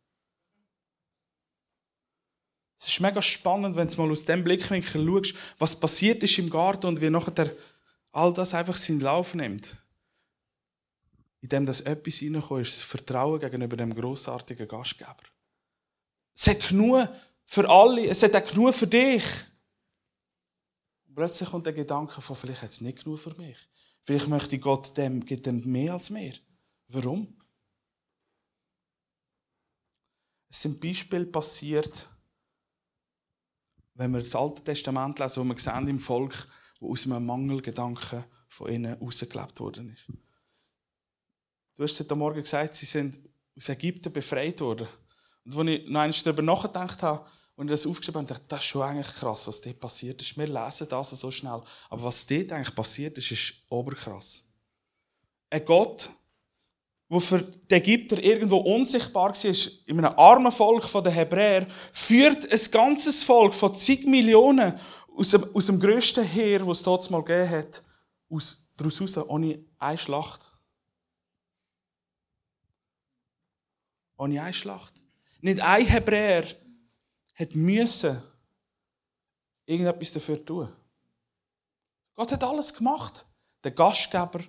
Es 2.80 2.88
ist 2.88 3.00
mega 3.00 3.20
spannend, 3.20 3.76
wenn 3.76 3.88
du 3.88 4.00
mal 4.00 4.10
aus 4.10 4.24
dem 4.24 4.42
Blickwinkel 4.42 5.06
schaust, 5.06 5.34
was 5.58 5.78
passiert 5.78 6.22
ist 6.22 6.38
im 6.38 6.48
Garten 6.48 6.86
und 6.86 7.02
wie 7.02 7.10
nachher 7.10 7.54
all 8.10 8.32
das 8.32 8.54
einfach 8.54 8.78
seinen 8.78 9.00
Lauf 9.00 9.34
nimmt. 9.34 9.76
Indem 11.42 11.66
das 11.66 11.82
etwas 11.82 12.22
reinkommt, 12.22 12.62
ist 12.62 12.78
das 12.78 12.82
Vertrauen 12.82 13.38
gegenüber 13.38 13.76
dem 13.76 13.94
grossartigen 13.94 14.66
Gastgeber. 14.66 15.14
Es 16.34 16.46
hat 16.46 16.68
genug 16.68 17.06
für 17.44 17.68
alle, 17.68 18.06
es 18.08 18.22
hat 18.22 18.34
auch 18.34 18.50
genug 18.50 18.74
für 18.74 18.86
dich. 18.86 19.24
Und 21.06 21.16
plötzlich 21.16 21.50
kommt 21.50 21.66
der 21.66 21.74
Gedanke 21.74 22.22
von, 22.22 22.34
vielleicht 22.34 22.62
hat 22.62 22.70
es 22.70 22.80
nicht 22.80 23.04
genug 23.04 23.18
für 23.18 23.34
mich. 23.34 23.58
Vielleicht 24.00 24.28
möchte 24.28 24.58
Gott 24.58 24.96
dem, 24.96 25.22
gibt 25.26 25.44
dem 25.44 25.70
mehr 25.70 25.92
als 25.92 26.08
mir. 26.08 26.32
Warum? 26.88 27.36
Es 30.48 30.62
sind 30.62 30.80
Beispiele 30.80 31.26
passiert, 31.26 32.08
wenn 34.00 34.12
wir 34.12 34.20
das 34.20 34.34
Alte 34.34 34.64
Testament 34.64 35.18
lesen, 35.18 35.44
wo 35.44 35.52
wir 35.52 35.58
sehen 35.58 35.86
im 35.86 35.98
Volk, 35.98 36.48
wo 36.80 36.92
aus 36.92 37.04
einem 37.04 37.26
Mangelgedanken 37.26 38.24
von 38.48 38.72
ihnen 38.72 38.94
rausgelebt 38.94 39.60
worden 39.60 39.90
ist. 39.90 40.06
Du 41.74 41.82
hast 41.82 42.00
heute 42.00 42.16
Morgen 42.16 42.40
gesagt, 42.40 42.72
sie 42.72 42.86
sind 42.86 43.20
aus 43.54 43.68
Ägypten 43.68 44.10
befreit 44.10 44.58
worden. 44.62 44.88
Und 45.44 45.58
als 45.58 45.68
ich 45.68 45.90
noch 45.90 46.00
einmal 46.00 46.12
darüber 46.24 46.42
nachgedacht 46.42 47.02
habe, 47.02 47.26
und 47.56 47.66
ich 47.66 47.72
das 47.72 47.86
aufgeschrieben 47.86 48.22
habe, 48.22 48.28
dachte 48.28 48.44
das 48.48 48.60
ist 48.60 48.66
schon 48.68 48.82
eigentlich 48.82 49.14
krass, 49.14 49.46
was 49.46 49.60
dort 49.60 49.78
passiert 49.78 50.22
ist. 50.22 50.38
Wir 50.38 50.46
lesen 50.46 50.88
das 50.88 51.10
so 51.10 51.30
schnell. 51.30 51.60
Aber 51.90 52.02
was 52.02 52.24
dort 52.24 52.52
eigentlich 52.52 52.74
passiert 52.74 53.18
ist, 53.18 53.30
ist 53.30 53.54
oberkrass. 53.68 54.48
Ein 55.50 55.62
Gott, 55.66 56.08
der 57.10 57.20
für 57.20 57.40
die 57.40 57.74
Ägypter 57.74 58.22
irgendwo 58.22 58.58
unsichtbar 58.58 59.30
war, 59.30 59.56
in 59.86 59.98
einem 59.98 60.18
armen 60.18 60.52
Volk 60.52 60.86
der 61.02 61.12
Hebräer, 61.12 61.66
führt 61.68 62.50
ein 62.50 62.70
ganzes 62.70 63.24
Volk 63.24 63.52
von 63.52 63.74
zig 63.74 64.06
Millionen 64.06 64.78
aus 65.16 65.30
dem, 65.30 65.44
aus 65.54 65.66
dem 65.66 65.80
grössten 65.80 66.24
Heer, 66.24 66.60
das 66.60 66.78
es 66.78 66.82
dort 66.84 67.10
mal 67.10 67.24
gegeben 67.24 67.50
hat, 67.50 67.82
aus, 68.30 68.70
daraus 68.76 69.00
raus, 69.00 69.16
ohne 69.28 69.64
eine 69.78 69.98
Schlacht. 69.98 70.52
Ohne 74.16 74.40
eine 74.40 74.52
Schlacht. 74.52 75.02
Nicht 75.40 75.60
ein 75.60 75.86
Hebräer 75.86 76.44
hat 77.34 77.54
müssen 77.54 78.22
irgendetwas 79.66 80.12
dafür 80.12 80.44
tun. 80.44 80.72
Gott 82.14 82.30
hat 82.32 82.44
alles 82.44 82.72
gemacht. 82.72 83.26
Der 83.64 83.72
Gastgeber 83.72 84.40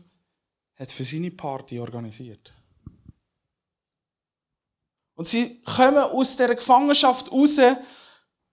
hat 0.81 0.91
für 0.91 1.05
seine 1.05 1.29
Party 1.29 1.79
organisiert. 1.79 2.51
Und 5.13 5.25
sie 5.27 5.61
kommen 5.61 5.99
aus 5.99 6.35
der 6.35 6.55
Gefangenschaft 6.55 7.31
raus, 7.31 7.59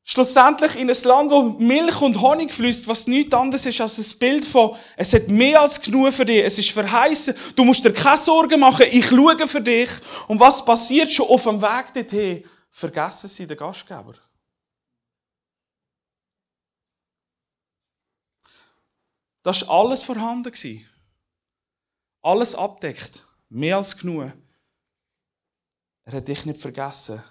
schlussendlich 0.04 0.76
in 0.76 0.90
ein 0.90 1.02
Land, 1.04 1.30
wo 1.30 1.42
Milch 1.58 2.02
und 2.02 2.20
Honig 2.20 2.52
fließt, 2.52 2.86
was 2.86 3.06
nichts 3.06 3.32
anderes 3.32 3.64
ist 3.64 3.80
als 3.80 3.96
das 3.96 4.12
Bild 4.12 4.44
von, 4.44 4.76
es 4.96 5.14
hat 5.14 5.28
mehr 5.28 5.62
als 5.62 5.80
genug 5.80 6.12
für 6.12 6.26
dich, 6.26 6.44
es 6.44 6.58
ist 6.58 6.70
verheißen, 6.70 7.34
du 7.56 7.64
musst 7.64 7.86
dir 7.86 7.94
keine 7.94 8.18
Sorgen 8.18 8.60
machen, 8.60 8.84
ich 8.90 9.06
schaue 9.06 9.48
für 9.48 9.62
dich. 9.62 9.88
Und 10.26 10.38
was 10.38 10.62
passiert 10.62 11.10
schon 11.10 11.28
auf 11.28 11.44
dem 11.44 11.62
Weg 11.62 11.94
dorthin? 11.94 12.44
Vergessen 12.70 13.28
sie 13.28 13.46
den 13.46 13.56
Gastgeber. 13.56 14.14
Das 19.42 19.66
war 19.66 19.80
alles 19.80 20.04
vorhanden. 20.04 20.52
Alles 22.28 22.54
abdeckt. 22.54 23.26
Mehr 23.48 23.78
als 23.78 23.96
genug. 23.96 24.30
Er 26.04 26.12
hat 26.12 26.28
dich 26.28 26.44
nicht 26.44 26.60
vergessen. 26.60 27.24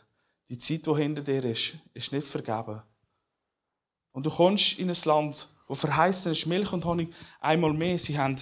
Die 0.49 0.57
Zeit, 0.57 0.87
die 0.87 0.95
hinter 0.95 1.21
dir 1.21 1.43
ist, 1.45 1.77
ist 1.93 2.11
nicht 2.11 2.25
vergeben. 2.25 2.81
Und 4.11 4.25
du 4.25 4.31
kommst 4.31 4.79
in 4.79 4.89
ein 4.89 4.97
Land, 5.05 5.49
wo 5.67 5.75
verheißen 5.75 6.31
ist 6.31 6.47
Milch 6.47 6.73
und 6.73 6.83
Honig, 6.83 7.13
einmal 7.39 7.73
mehr. 7.73 7.99
Sie 7.99 8.17
haben 8.17 8.41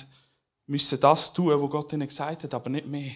müssen 0.66 0.98
das 1.02 1.34
tun, 1.34 1.62
was 1.62 1.70
Gott 1.70 1.92
ihnen 1.92 2.08
gesagt 2.08 2.46
hat, 2.46 2.54
aber 2.54 2.70
nicht 2.70 2.88
mehr. 2.88 3.12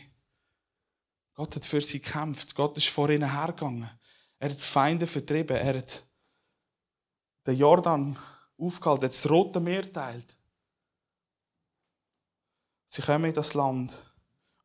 Gott 1.33 1.55
hat 1.55 1.63
für 1.63 1.79
sie 1.79 2.01
gekämpft. 2.01 2.53
Gott 2.55 2.77
ist 2.77 2.89
vor 2.89 3.09
ihnen 3.09 3.31
hergegangen. 3.31 3.89
Er 4.37 4.49
hat 4.49 4.59
Feinde 4.59 5.07
vertrieben. 5.07 5.55
Er 5.55 5.77
hat 5.77 6.03
den 7.47 7.57
Jordan 7.57 8.19
aufgehalten, 8.57 9.07
das 9.07 9.29
Rote 9.29 9.61
Meer 9.61 9.89
teilt. 9.93 10.38
Sie 12.91 13.03
kommen 13.03 13.25
in 13.25 13.33
das 13.33 13.53
Land 13.53 14.03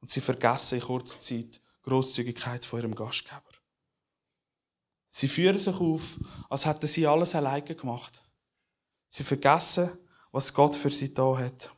und 0.01 0.09
sie 0.09 0.23
vergessen 0.23 0.77
in 0.77 0.85
kurzer 0.85 1.21
Zeit 1.21 1.57
die 1.57 1.61
Grosszügigkeit 1.83 2.65
von 2.65 2.81
ihrem 2.81 2.95
Gastgeber. 2.95 3.43
Sie 5.07 5.29
führen 5.29 5.59
sich 5.59 5.77
auf, 5.77 6.19
als 6.49 6.65
hätten 6.65 6.87
sie 6.87 7.07
alles 7.07 7.35
alleine 7.35 7.77
gemacht. 7.77 8.25
Sie 9.09 9.25
vergessen, 9.25 9.91
was 10.33 10.55
Gott 10.55 10.75
für 10.75 10.89
sie 10.89 11.13
da 11.13 11.37
hat. 11.37 11.71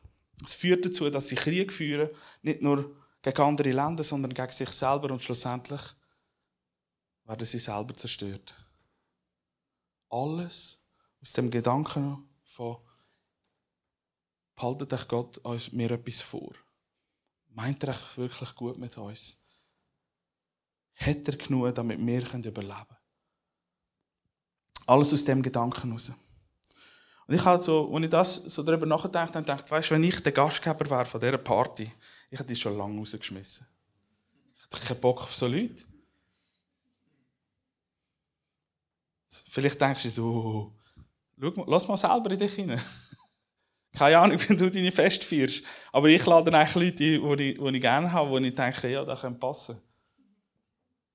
Es 0.43 0.55
führt 0.55 0.85
dazu, 0.87 1.11
dass 1.11 1.29
sie 1.29 1.35
Krieg 1.35 1.73
führen, 1.73 2.11
nicht 2.43 2.63
nur 2.63 2.95
gegen 3.23 3.43
andere 3.43 3.73
Länder, 3.73 4.05
sondern 4.05 4.33
gegen 4.33 4.53
sich 4.53 4.71
selber 4.71 5.11
und 5.11 5.23
schlussendlich 5.23 5.83
werden 7.25 7.45
sie 7.45 7.59
selber 7.59 7.97
zerstört. 7.97 8.55
Alles 10.09 10.81
aus 11.21 11.33
dem 11.33 11.51
Gedanken 11.51 12.29
von 12.45 12.77
behaltet 14.57 14.93
euch 14.93 15.07
Gott 15.07 15.39
uns 15.39 15.73
mir 15.73 15.91
etwas 15.91 16.21
vor? 16.21 16.53
Meint 17.51 17.85
er 17.85 17.91
euch 17.91 18.17
wirklich 18.17 18.55
gut 18.55 18.79
mit 18.79 18.97
uns? 18.99 19.43
Hat 20.95 21.29
er 21.29 21.37
genug, 21.37 21.75
damit 21.75 21.99
wir 22.05 22.35
überleben 22.35 22.55
können? 22.57 22.97
Alles 24.87 25.13
aus 25.13 25.25
dem 25.25 25.43
Gedanken 25.43 25.89
heraus. 25.89 26.13
Und 27.27 27.35
ich 27.35 27.45
habe 27.45 27.63
so, 27.63 27.93
als 27.93 28.05
ich 28.05 28.11
das 28.11 28.35
so 28.37 28.63
darüber 28.63 28.87
nachgedacht 28.87 29.35
habe, 29.35 29.41
gedacht, 29.41 29.71
weißt, 29.71 29.91
wenn 29.91 30.05
ich 30.05 30.23
der 30.23 30.33
Gastgeber 30.33 30.89
wäre 30.89 31.05
von 31.05 31.21
dieser 31.21 31.39
Party, 31.39 31.91
ich 32.31 32.39
hätte 32.39 32.49
die 32.49 32.57
schon 32.57 32.79
lange 32.79 32.99
rausgeschmissen. 32.99 33.67
Ich 34.57 34.77
hätte 34.77 34.87
keinen 34.87 35.01
Bock 35.01 35.23
auf 35.23 35.35
so 35.35 35.47
Leute. 35.47 35.85
Vielleicht 39.29 39.81
denkst 39.81 40.05
du 40.05 40.11
so, 40.11 40.73
schau 41.39 41.51
mal, 41.51 41.65
lass 41.69 41.89
mal 41.89 41.97
selber 41.97 42.31
in 42.31 42.39
dich 42.39 42.55
hinein. 42.55 42.81
Keine 43.97 44.19
Ahnung, 44.19 44.39
wie 44.49 44.57
du 44.57 44.71
deine 44.71 44.93
Fest 44.93 45.25
feierst. 45.25 45.65
Aber 45.91 46.09
ich 46.09 46.25
lade 46.27 46.53
eigentlich 46.53 46.75
Leute 46.75 47.05
ein, 47.05 47.37
die 47.39 47.51
ich, 47.51 47.59
die 47.59 47.77
ich 47.77 47.81
gerne 47.81 48.13
habe, 48.13 48.41
die 48.41 48.49
ich 48.49 48.55
denke, 48.55 48.89
ja, 48.89 49.05
das 49.05 49.21
könnte 49.23 49.39
passen. 49.39 49.81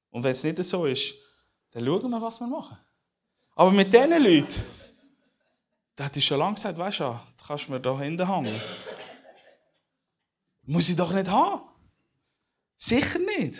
Und 0.09 0.23
wenn 0.23 0.31
es 0.31 0.43
nicht 0.43 0.63
so 0.63 0.85
ist, 0.85 1.13
dann 1.71 1.85
schauen 1.85 2.09
wir, 2.09 2.21
was 2.21 2.39
wir 2.39 2.47
machen. 2.47 2.77
Aber 3.55 3.71
mit 3.71 3.93
diesen 3.93 4.23
Leuten, 4.23 4.63
da 5.95 6.05
hat 6.05 6.17
ich 6.17 6.25
schon 6.25 6.39
lange 6.39 6.55
gesagt, 6.55 6.77
weißt 6.77 7.01
du, 7.01 7.03
da 7.03 7.23
kannst 7.45 7.67
du 7.67 7.73
mir 7.73 7.79
da 7.79 7.97
hinten 7.99 8.27
hängen. 8.27 8.59
Muss 10.63 10.89
ich 10.89 10.95
doch 10.95 11.13
nicht 11.13 11.29
haben. 11.29 11.61
Sicher 12.77 13.19
nicht. 13.19 13.59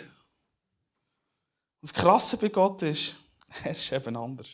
Und 1.80 1.90
das 1.90 1.94
Krasse 1.94 2.36
bei 2.38 2.48
Gott 2.48 2.82
ist, 2.82 3.14
er 3.64 3.70
ist 3.70 3.92
eben 3.92 4.16
anders. 4.16 4.48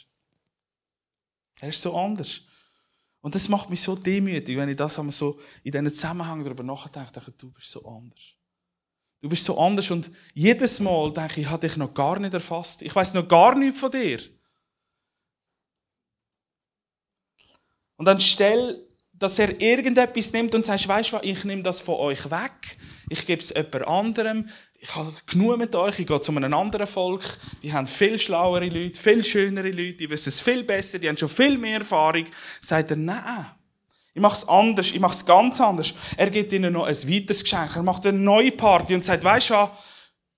Er 1.61 1.71
ist 1.71 1.81
so 1.81 1.99
anders. 1.99 2.48
Und 3.21 3.35
das 3.35 3.49
macht 3.49 3.69
mich 3.69 3.81
so 3.81 3.97
demütig, 3.97 4.57
wenn 4.57 4.69
ich 4.69 4.77
das 4.77 4.95
so 4.95 5.41
in 5.65 5.73
diesen 5.73 5.95
Zusammenhang 5.95 6.45
darüber 6.45 6.63
nachdenke, 6.63 7.13
denke 7.13 7.33
du 7.33 7.51
bist 7.51 7.71
so 7.71 7.85
anders. 7.87 8.37
Du 9.21 9.29
bist 9.29 9.45
so 9.45 9.59
anders 9.59 9.91
und 9.91 10.11
jedes 10.33 10.79
Mal 10.79 11.13
denke 11.13 11.33
ich, 11.33 11.47
ich 11.47 11.51
habe 11.51 11.67
dich 11.67 11.77
noch 11.77 11.93
gar 11.93 12.21
nicht 12.21 12.35
erfasst. 12.35 12.83
Ich 12.83 12.95
weiß 12.95 13.15
noch 13.15 13.27
gar 13.27 13.57
nichts 13.57 13.81
von 13.81 13.91
dir. 13.91 14.21
Und 17.97 18.05
dann 18.05 18.21
stell, 18.21 18.87
dass 19.13 19.41
er 19.41 19.61
irgendetwas 19.61 20.33
nimmt 20.33 20.55
und 20.55 20.65
sagt, 20.65 20.87
weißt 20.87 21.13
du 21.13 21.19
ich 21.23 21.43
nehme 21.43 21.65
das 21.65 21.81
von 21.81 21.97
euch 21.97 22.31
weg, 22.31 22.79
ich 23.09 23.27
gebe 23.27 23.41
es 23.41 23.51
jemand 23.51 23.89
anderem, 23.89 24.49
ich 24.81 24.95
habe 24.95 25.13
genug 25.27 25.59
mit 25.59 25.75
euch, 25.75 25.99
ich 25.99 26.07
gehe 26.07 26.21
zu 26.21 26.31
einem 26.33 26.55
anderen 26.55 26.87
Volk, 26.87 27.25
die 27.63 27.73
haben 27.73 27.87
viel 27.87 28.19
schlauere 28.19 28.69
Leute, 28.69 28.99
viel 28.99 29.25
schönere 29.25 29.71
Leute, 29.71 29.95
die 29.95 30.11
wissen 30.11 30.29
es 30.29 30.41
viel 30.41 30.63
besser, 30.63 30.99
die 30.99 31.09
haben 31.09 31.17
schon 31.17 31.29
viel 31.29 31.59
mehr 31.59 31.79
Erfahrung. 31.79 32.25
Sagt 32.61 32.91
er, 32.91 32.97
nein, 32.97 33.47
ich 34.15 34.21
mache 34.21 34.37
es 34.37 34.49
anders, 34.49 34.93
ich 34.93 35.01
mache 35.01 35.15
es 35.15 35.27
ganz 35.27 35.61
anders. 35.61 35.95
Er 36.17 36.31
gibt 36.31 36.53
ihnen 36.53 36.73
noch 36.73 36.87
ein 36.87 36.95
weiteres 36.95 37.43
Geschenk, 37.43 37.77
er 37.77 37.83
macht 37.83 38.07
eine 38.07 38.19
neue 38.19 38.53
Party 38.53 38.95
und 38.95 39.05
sagt, 39.05 39.25
weißt 39.25 39.51
du 39.51 39.55
was, 39.55 39.71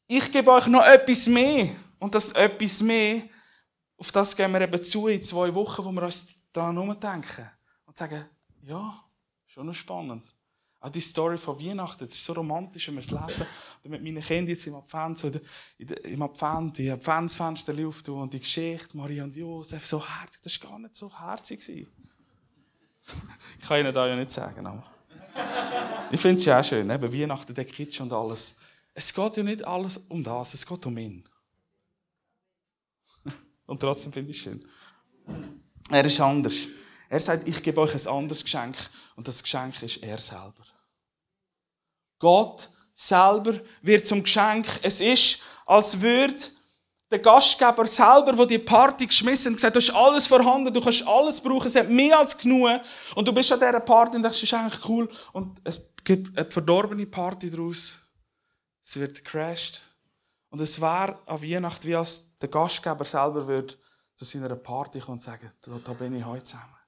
ich 0.07 0.33
gebe 0.33 0.51
euch 0.51 0.67
noch 0.67 0.85
etwas 0.85 1.27
mehr. 1.29 1.69
Und 1.99 2.15
das 2.15 2.33
etwas 2.33 2.83
mehr, 2.83 3.23
auf 3.99 4.11
das 4.11 4.35
gehen 4.35 4.53
wir 4.53 4.61
eben 4.63 4.83
zu 4.83 5.07
in 5.09 5.23
zwei 5.23 5.55
Wochen, 5.55 5.85
wo 5.85 5.93
wir 5.93 6.03
uns 6.03 6.41
daran 6.53 6.79
umdenken 6.79 7.49
und 7.85 7.97
sagen, 7.97 8.25
ja, 8.63 9.05
schon 9.47 9.67
noch 9.67 9.75
spannend. 9.75 10.25
Auch 10.83 10.89
die 10.89 11.01
Story 11.01 11.37
von 11.37 11.59
Weihnachten, 11.61 12.07
das 12.07 12.15
ist 12.15 12.25
so 12.25 12.33
romantisch, 12.33 12.89
wenn 12.89 12.95
wir 12.95 13.01
es 13.01 13.11
lesen. 13.11 13.47
Und 13.85 13.91
mit 13.91 14.03
meinen 14.03 14.23
Kindern 14.23 14.49
jetzt 14.49 14.67
im 14.67 14.75
Advent, 14.77 15.19
so 15.19 15.31
im 15.79 16.23
Advent, 16.23 16.79
die 16.79 16.91
Adventsfenster 16.91 17.75
auftun 17.87 18.23
und 18.23 18.33
die 18.33 18.41
Geschichte, 18.41 18.97
Maria 18.97 19.25
und 19.25 19.37
Josef, 19.37 19.87
so 19.87 20.03
herzig, 20.03 20.41
das 20.43 20.63
war 20.63 20.71
gar 20.71 20.79
nicht 20.79 20.95
so 20.95 21.13
herzig. 21.19 21.69
ich 21.69 21.87
kann 23.67 23.81
Ihnen 23.81 23.93
da 23.93 24.07
ja 24.07 24.17
nicht 24.17 24.31
sagen, 24.31 24.67
aber 24.67 24.91
ich 26.11 26.21
finde 26.21 26.37
es 26.37 26.47
ja 26.47 26.59
auch 26.59 26.65
schön, 26.65 26.89
eben 26.89 27.13
Weihnachten, 27.13 27.55
der 27.55 27.67
Kitsch 27.67 28.01
und 28.01 28.13
alles. 28.13 28.57
Es 28.95 29.13
geht 29.13 29.37
ja 29.37 29.43
nicht 29.43 29.63
alles 29.65 29.99
um 30.09 30.23
das, 30.23 30.55
es 30.55 30.67
geht 30.67 30.87
um 30.87 30.97
ihn. 30.97 31.23
und 33.67 33.81
trotzdem 33.81 34.13
finde 34.13 34.31
ich 34.31 34.39
es 34.39 34.43
schön. 34.45 34.61
Er 35.91 36.05
ist 36.05 36.21
anders. 36.21 36.69
Er 37.11 37.21
sagt, 37.21 37.47
ich 37.49 37.61
gebe 37.63 37.81
euch 37.81 37.93
ein 37.93 38.07
anderes 38.07 38.45
Geschenk. 38.45 38.77
Und 39.17 39.27
das 39.27 39.43
Geschenk 39.43 39.83
ist 39.83 39.97
er 39.97 40.19
selber. 40.19 40.65
Gott 42.21 42.71
selber 42.95 43.61
wird 43.83 44.07
zum 44.07 44.23
Geschenk. 44.23 44.67
Es 44.83 45.01
ist, 45.01 45.43
als 45.67 46.01
würde 46.01 46.37
der 47.11 47.19
Gastgeber 47.19 47.85
selber, 47.85 48.33
der 48.33 48.47
die 48.47 48.59
Party 48.61 49.07
geschmissen 49.07 49.53
hat, 49.53 49.57
gesagt, 49.57 49.75
du 49.75 49.81
hast 49.81 49.91
alles 49.91 50.27
vorhanden, 50.29 50.73
du 50.73 50.81
kannst 50.81 51.05
alles 51.09 51.41
brauchen, 51.41 51.67
es 51.67 51.75
hat 51.75 51.91
mehr 51.91 52.17
als 52.17 52.39
genug. 52.39 52.81
Und 53.17 53.27
du 53.27 53.33
bist 53.33 53.51
an 53.51 53.59
dieser 53.59 53.81
Party 53.81 54.17
und 54.17 54.23
denkst, 54.23 54.39
das 54.39 54.45
ist 54.45 54.55
eigentlich 54.55 54.89
cool. 54.89 55.11
Und 55.33 55.61
es 55.65 55.81
gibt 56.05 56.39
eine 56.39 56.49
verdorbene 56.49 57.07
Party 57.07 57.51
daraus. 57.51 57.99
Es 58.85 59.01
wird 59.01 59.17
gecrashed. 59.17 59.83
Und 60.49 60.61
es 60.61 60.81
wäre 60.81 61.19
an 61.27 61.43
Weihnachten, 61.43 61.89
wie 61.89 61.97
als 61.97 62.39
der 62.39 62.49
Gastgeber 62.49 63.05
selber 63.05 63.45
würde 63.49 63.75
zu 64.15 64.25
seiner 64.25 64.55
Party 64.55 65.01
kommen 65.01 65.19
und 65.19 65.23
sagen, 65.23 65.51
da, 65.63 65.73
da 65.85 65.93
bin 65.95 66.15
ich 66.15 66.25
heute 66.25 66.45
zusammen. 66.45 66.80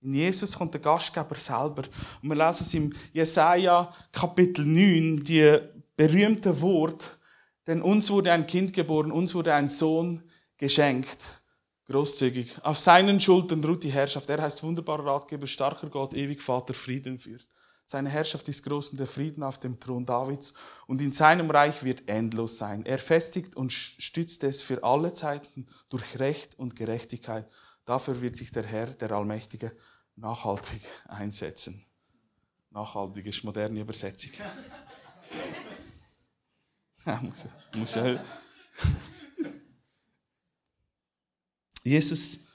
In 0.00 0.14
Jesus 0.14 0.56
kommt 0.56 0.74
der 0.74 0.80
Gastgeber 0.80 1.34
selber. 1.34 1.82
Und 2.22 2.28
wir 2.28 2.36
lesen 2.36 2.62
es 2.62 2.74
im 2.74 2.92
Jesaja 3.12 3.90
Kapitel 4.12 4.64
9, 4.64 5.24
die 5.24 5.58
berühmten 5.96 6.60
Wort, 6.60 7.18
Denn 7.66 7.82
uns 7.82 8.10
wurde 8.10 8.32
ein 8.32 8.46
Kind 8.46 8.72
geboren, 8.72 9.12
uns 9.12 9.34
wurde 9.34 9.52
ein 9.52 9.68
Sohn 9.68 10.22
geschenkt. 10.56 11.42
Großzügig. 11.86 12.54
Auf 12.62 12.78
seinen 12.78 13.20
Schultern 13.20 13.62
ruht 13.64 13.82
die 13.82 13.90
Herrschaft. 13.90 14.28
Er 14.30 14.42
heißt 14.42 14.62
wunderbarer 14.62 15.04
Ratgeber, 15.04 15.46
starker 15.46 15.88
Gott, 15.88 16.14
ewig 16.14 16.40
Vater, 16.40 16.74
Frieden 16.74 17.18
führt. 17.18 17.48
Seine 17.84 18.10
Herrschaft 18.10 18.48
ist 18.48 18.62
groß 18.64 18.90
und 18.90 19.00
der 19.00 19.06
Frieden 19.06 19.42
auf 19.42 19.58
dem 19.58 19.80
Thron 19.80 20.04
Davids. 20.04 20.52
Und 20.86 21.00
in 21.00 21.12
seinem 21.12 21.50
Reich 21.50 21.82
wird 21.84 22.06
endlos 22.06 22.58
sein. 22.58 22.84
Er 22.84 22.98
festigt 22.98 23.56
und 23.56 23.72
stützt 23.72 24.44
es 24.44 24.60
für 24.60 24.84
alle 24.84 25.12
Zeiten 25.12 25.66
durch 25.88 26.18
Recht 26.18 26.58
und 26.58 26.76
Gerechtigkeit. 26.76 27.48
Dafür 27.88 28.20
wird 28.20 28.36
sich 28.36 28.50
der 28.50 28.66
Herr, 28.66 28.88
der 28.88 29.10
Allmächtige, 29.12 29.74
nachhaltig 30.14 30.82
einsetzen. 31.06 31.86
Nachhaltig 32.68 33.24
ist 33.24 33.44
moderne 33.44 33.80
Übersetzung. 33.80 34.32
Jesus 41.82 42.46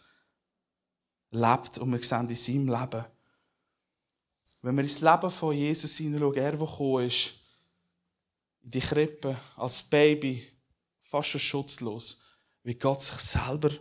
lebt 1.32 1.80
und 1.80 1.92
wir 1.92 2.04
sehen 2.04 2.30
in 2.30 2.36
seinem 2.36 2.68
Leben, 2.68 3.04
wenn 4.62 4.75
wir 4.75 4.84
ins 4.84 5.02
Leben 5.02 5.32
von 5.32 5.56
Jesus 5.56 5.98
hineinschauen, 5.98 6.36
er, 6.36 6.52
der 6.52 6.60
gekommen 6.60 7.08
ist, 7.08 7.34
in 8.62 8.70
die 8.70 8.82
Krippe, 8.82 9.36
als 9.56 9.82
Baby, 9.82 10.48
fast 11.00 11.30
schon 11.30 11.42
schutzlos, 11.42 12.22
wie 12.62 12.75
Gott 12.75 13.02
sich 13.02 13.16
selber 13.16 13.72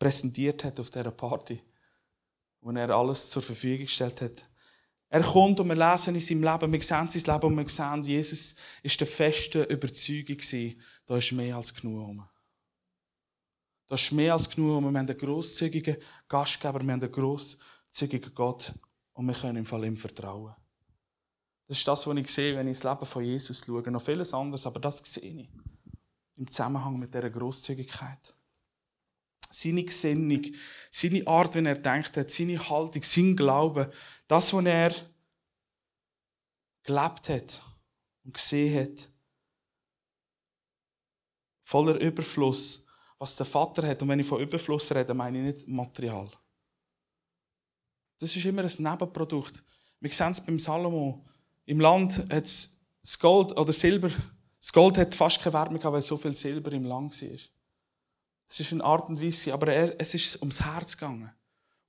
präsentiert 0.00 0.64
hat 0.64 0.80
auf 0.80 0.90
dieser 0.90 1.12
Party, 1.12 1.62
wo 2.60 2.72
er 2.72 2.90
alles 2.90 3.30
zur 3.30 3.42
Verfügung 3.42 3.86
gestellt 3.86 4.22
hat. 4.22 4.44
Er 5.08 5.22
kommt 5.22 5.60
und 5.60 5.68
wir 5.68 5.74
lesen 5.74 6.14
in 6.14 6.20
seinem 6.20 6.42
Leben, 6.44 6.72
wir 6.72 6.82
sehen 6.82 7.08
sein 7.08 7.34
Leben 7.34 7.46
und 7.46 7.56
wir 7.58 7.68
sehen, 7.68 8.02
Jesus 8.02 8.56
ist 8.82 8.98
der 8.98 9.06
festen 9.06 9.64
Überzeugung 9.64 10.38
da 11.06 11.16
ist 11.16 11.32
mehr 11.32 11.56
als 11.56 11.74
genug 11.74 12.08
um. 12.08 12.28
Da 13.88 13.96
ist 13.96 14.12
mehr 14.12 14.32
als 14.32 14.48
genug 14.48 14.78
um. 14.78 14.84
Wir 14.84 14.88
haben 14.88 15.08
einen 15.08 15.18
grosszügigen 15.18 15.96
Gastgeber, 16.28 16.80
wir 16.80 16.92
haben 16.92 17.02
einen 17.02 17.12
grosszügigen 17.12 18.32
Gott 18.34 18.72
und 19.14 19.26
wir 19.26 19.34
können 19.34 19.58
im 19.58 19.66
Fall 19.66 19.84
ihm 19.84 19.96
vertrauen. 19.96 20.54
Das 21.66 21.78
ist 21.78 21.88
das, 21.88 22.06
was 22.06 22.16
ich 22.16 22.30
sehe, 22.30 22.56
wenn 22.56 22.68
ich 22.68 22.78
das 22.78 22.90
Leben 22.90 23.06
von 23.06 23.24
Jesus 23.24 23.64
schaue. 23.64 23.90
Noch 23.90 24.02
vieles 24.02 24.32
anderes, 24.32 24.66
aber 24.66 24.80
das 24.80 24.98
sehe 24.98 25.42
ich. 25.42 25.50
Im 26.36 26.46
Zusammenhang 26.46 26.98
mit 26.98 27.12
dieser 27.12 27.30
Grosszügigkeit. 27.30 28.34
Seine 29.50 29.84
Gesinnung, 29.84 30.42
seine 30.90 31.26
Art, 31.26 31.54
wie 31.56 31.64
er 31.64 31.76
denkt 31.76 32.16
hat, 32.16 32.30
seine 32.30 32.68
Haltung, 32.68 33.02
sein 33.02 33.36
Glaube, 33.36 33.90
das, 34.28 34.52
was 34.52 34.64
er 34.64 34.94
gelebt 36.82 37.28
hat 37.28 37.62
und 38.24 38.34
gesehen 38.34 38.80
hat, 38.80 39.08
voller 41.62 42.00
Überfluss, 42.00 42.86
was 43.18 43.36
der 43.36 43.46
Vater 43.46 43.86
hat. 43.86 44.02
Und 44.02 44.08
wenn 44.08 44.20
ich 44.20 44.26
von 44.26 44.40
Überfluss 44.40 44.92
rede, 44.92 45.14
meine 45.14 45.38
ich 45.38 45.44
nicht 45.44 45.68
Material. 45.68 46.30
Das 48.18 48.34
ist 48.34 48.44
immer 48.44 48.62
ein 48.62 48.72
Nebenprodukt. 48.78 49.64
Wir 50.00 50.10
sehen 50.10 50.32
es 50.32 50.44
beim 50.44 50.58
Salomo. 50.58 51.24
Im 51.66 51.80
Land 51.80 52.18
hat 52.30 52.44
es 52.44 52.84
das 53.02 53.18
Gold 53.18 53.56
oder 53.56 53.72
Silber. 53.72 54.10
Das 54.58 54.72
Gold 54.72 54.98
hat 54.98 55.14
fast 55.14 55.40
keine 55.40 55.54
Wärme 55.54 55.78
gehabt, 55.78 55.94
weil 55.94 56.02
so 56.02 56.16
viel 56.16 56.34
Silber 56.34 56.72
im 56.72 56.84
Land 56.84 57.20
war. 57.22 57.38
Es 58.50 58.58
ist 58.58 58.72
eine 58.72 58.84
Art 58.84 59.08
und 59.08 59.22
Weise, 59.22 59.54
aber 59.54 59.72
er, 59.72 59.98
es 60.00 60.12
ist 60.12 60.40
ums 60.40 60.60
Herz 60.60 60.96
gegangen. 60.96 61.32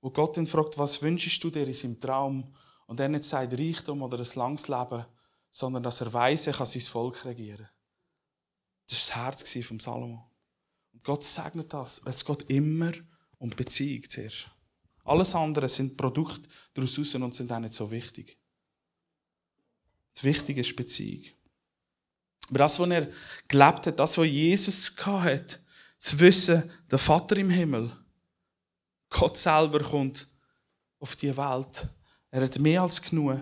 Wo 0.00 0.10
Gott 0.10 0.36
ihn 0.36 0.46
fragt, 0.46 0.78
was 0.78 1.02
wünschst 1.02 1.42
du 1.42 1.50
dir 1.50 1.66
in 1.66 1.74
seinem 1.74 1.98
Traum? 1.98 2.54
Und 2.86 3.00
er 3.00 3.08
nicht 3.08 3.24
sagt 3.24 3.52
Reichtum 3.52 4.00
oder 4.02 4.18
ein 4.18 4.28
langes 4.36 4.68
Leben, 4.68 5.04
sondern 5.50 5.82
dass 5.82 6.00
er 6.00 6.12
weiss, 6.12 6.46
er 6.46 6.52
kann 6.52 6.66
sein 6.66 6.82
Volk 6.82 7.24
regieren. 7.24 7.68
Das 8.88 9.16
war 9.16 9.32
das 9.32 9.54
Herz 9.54 9.66
vom 9.66 9.80
Salomo. 9.80 10.30
Und 10.92 11.02
Gott 11.02 11.24
segnet 11.24 11.72
das. 11.72 12.02
Es 12.04 12.24
geht 12.24 12.42
immer 12.48 12.92
um 13.38 13.50
Beziehung 13.50 14.08
zuerst. 14.08 14.48
Alles 15.04 15.34
andere 15.34 15.68
sind 15.68 15.96
Produkte 15.96 16.48
daraus 16.74 16.96
raus 16.96 17.14
und 17.16 17.34
sind 17.34 17.50
auch 17.50 17.58
nicht 17.58 17.74
so 17.74 17.90
wichtig. 17.90 18.38
Das 20.14 20.22
Wichtige 20.22 20.60
ist 20.60 20.76
Beziehung. 20.76 21.24
Aber 22.50 22.58
das, 22.58 22.78
was 22.78 22.90
er 22.90 23.08
gelebt 23.48 23.86
hat, 23.86 23.98
das, 23.98 24.16
was 24.16 24.26
Jesus 24.26 24.94
hat, 25.04 25.58
zu 26.02 26.18
wissen, 26.20 26.70
der 26.90 26.98
Vater 26.98 27.36
im 27.36 27.50
Himmel, 27.50 27.92
Gott 29.08 29.36
selber 29.36 29.80
kommt 29.80 30.26
auf 30.98 31.16
die 31.16 31.36
Welt. 31.36 31.88
Er 32.30 32.42
hat 32.42 32.58
mehr 32.58 32.82
als 32.82 33.00
genug, 33.00 33.40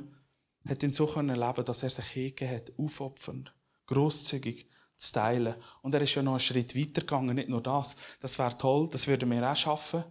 hat 0.68 0.83
ihn 0.83 0.90
so 0.90 1.07
können 1.07 1.37
leben, 1.37 1.64
dass 1.64 1.83
er 1.83 1.90
sich 1.90 2.07
hingegeben 2.07 2.57
hat, 2.57 2.73
aufopfernd, 2.77 3.55
großzügig 3.87 4.66
zu 4.96 5.12
teilen. 5.12 5.55
Und 5.83 5.94
er 5.94 6.03
ist 6.03 6.14
ja 6.14 6.23
noch 6.23 6.33
einen 6.33 6.40
Schritt 6.40 6.77
weiter 6.77 7.01
gegangen, 7.01 7.37
nicht 7.37 7.49
nur 7.49 7.62
das. 7.62 7.96
Das 8.20 8.38
wäre 8.38 8.59
toll, 8.59 8.88
das 8.90 9.07
würden 9.07 9.31
wir 9.31 9.51
auch 9.51 9.57
schaffen 9.57 10.05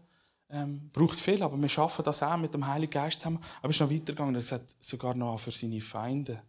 ähm, 0.50 0.90
braucht 0.92 1.20
viel, 1.20 1.42
aber 1.44 1.58
wir 1.58 1.70
schaffen 1.70 2.04
das 2.04 2.24
auch 2.24 2.38
mit 2.38 2.54
dem 2.54 2.66
Heiligen 2.66 2.92
Geist 2.92 3.20
zusammen. 3.20 3.44
Aber 3.62 3.70
es 3.70 3.76
ist 3.76 3.82
noch 3.82 3.92
weitergegangen, 3.92 4.36
es 4.36 4.52
hat 4.52 4.64
sogar 4.80 5.14
noch 5.14 5.40
für 5.40 5.52
seine 5.52 5.82
Feinde, 5.82 6.42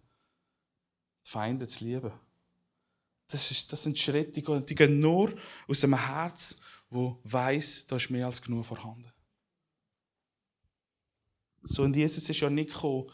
die 1.24 1.28
Feinde 1.28 1.66
zu 1.66 1.84
lieben. 1.84 2.12
Das, 3.30 3.50
ist, 3.50 3.72
das 3.72 3.82
sind 3.82 3.98
Schritte, 3.98 4.32
die 4.32 4.42
gehen, 4.42 4.64
die 4.64 4.74
gehen 4.74 5.00
nur 5.00 5.32
aus 5.68 5.84
einem 5.84 5.98
Herz, 5.98 6.60
wo 6.88 7.20
weiß, 7.24 7.86
da 7.86 7.96
ist 7.96 8.10
mehr 8.10 8.26
als 8.26 8.42
genug 8.42 8.66
vorhanden. 8.66 9.10
So, 11.62 11.82
und 11.84 11.94
Jesus 11.94 12.28
ist 12.28 12.40
ja 12.40 12.50
nicht 12.50 12.72
gekommen, 12.72 13.10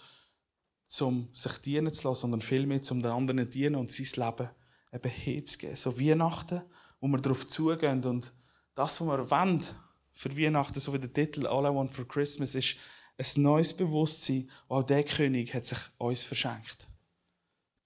um 1.00 1.28
sich 1.32 1.52
dienen 1.58 1.92
zu 1.92 2.08
lassen, 2.08 2.22
sondern 2.22 2.40
vielmehr, 2.40 2.80
um 2.90 3.02
den 3.02 3.10
anderen 3.10 3.38
zu 3.40 3.46
dienen 3.46 3.74
und 3.74 3.90
sein 3.90 4.26
Leben 4.26 4.50
eben 4.92 5.10
hinzugeben. 5.10 5.76
So 5.76 5.98
Weihnachten, 6.00 6.62
wo 7.00 7.08
wir 7.08 7.18
darauf 7.18 7.46
zugehen 7.46 8.04
und 8.04 8.32
das, 8.74 9.00
was 9.00 9.06
wir 9.06 9.30
wollen, 9.30 9.64
für 10.12 10.36
Weihnachten, 10.36 10.80
so 10.80 10.92
wie 10.94 10.98
der 10.98 11.12
Titel 11.12 11.46
All 11.46 11.70
I 11.70 11.74
Want 11.74 11.92
for 11.92 12.06
Christmas 12.08 12.54
ist, 12.54 12.76
ein 13.18 13.42
neues 13.42 13.74
Bewusstsein, 13.74 14.50
auch 14.68 14.82
der 14.82 15.04
König 15.04 15.52
hat 15.54 15.64
sich 15.64 15.78
uns 15.98 16.22
verschenkt. 16.22 16.86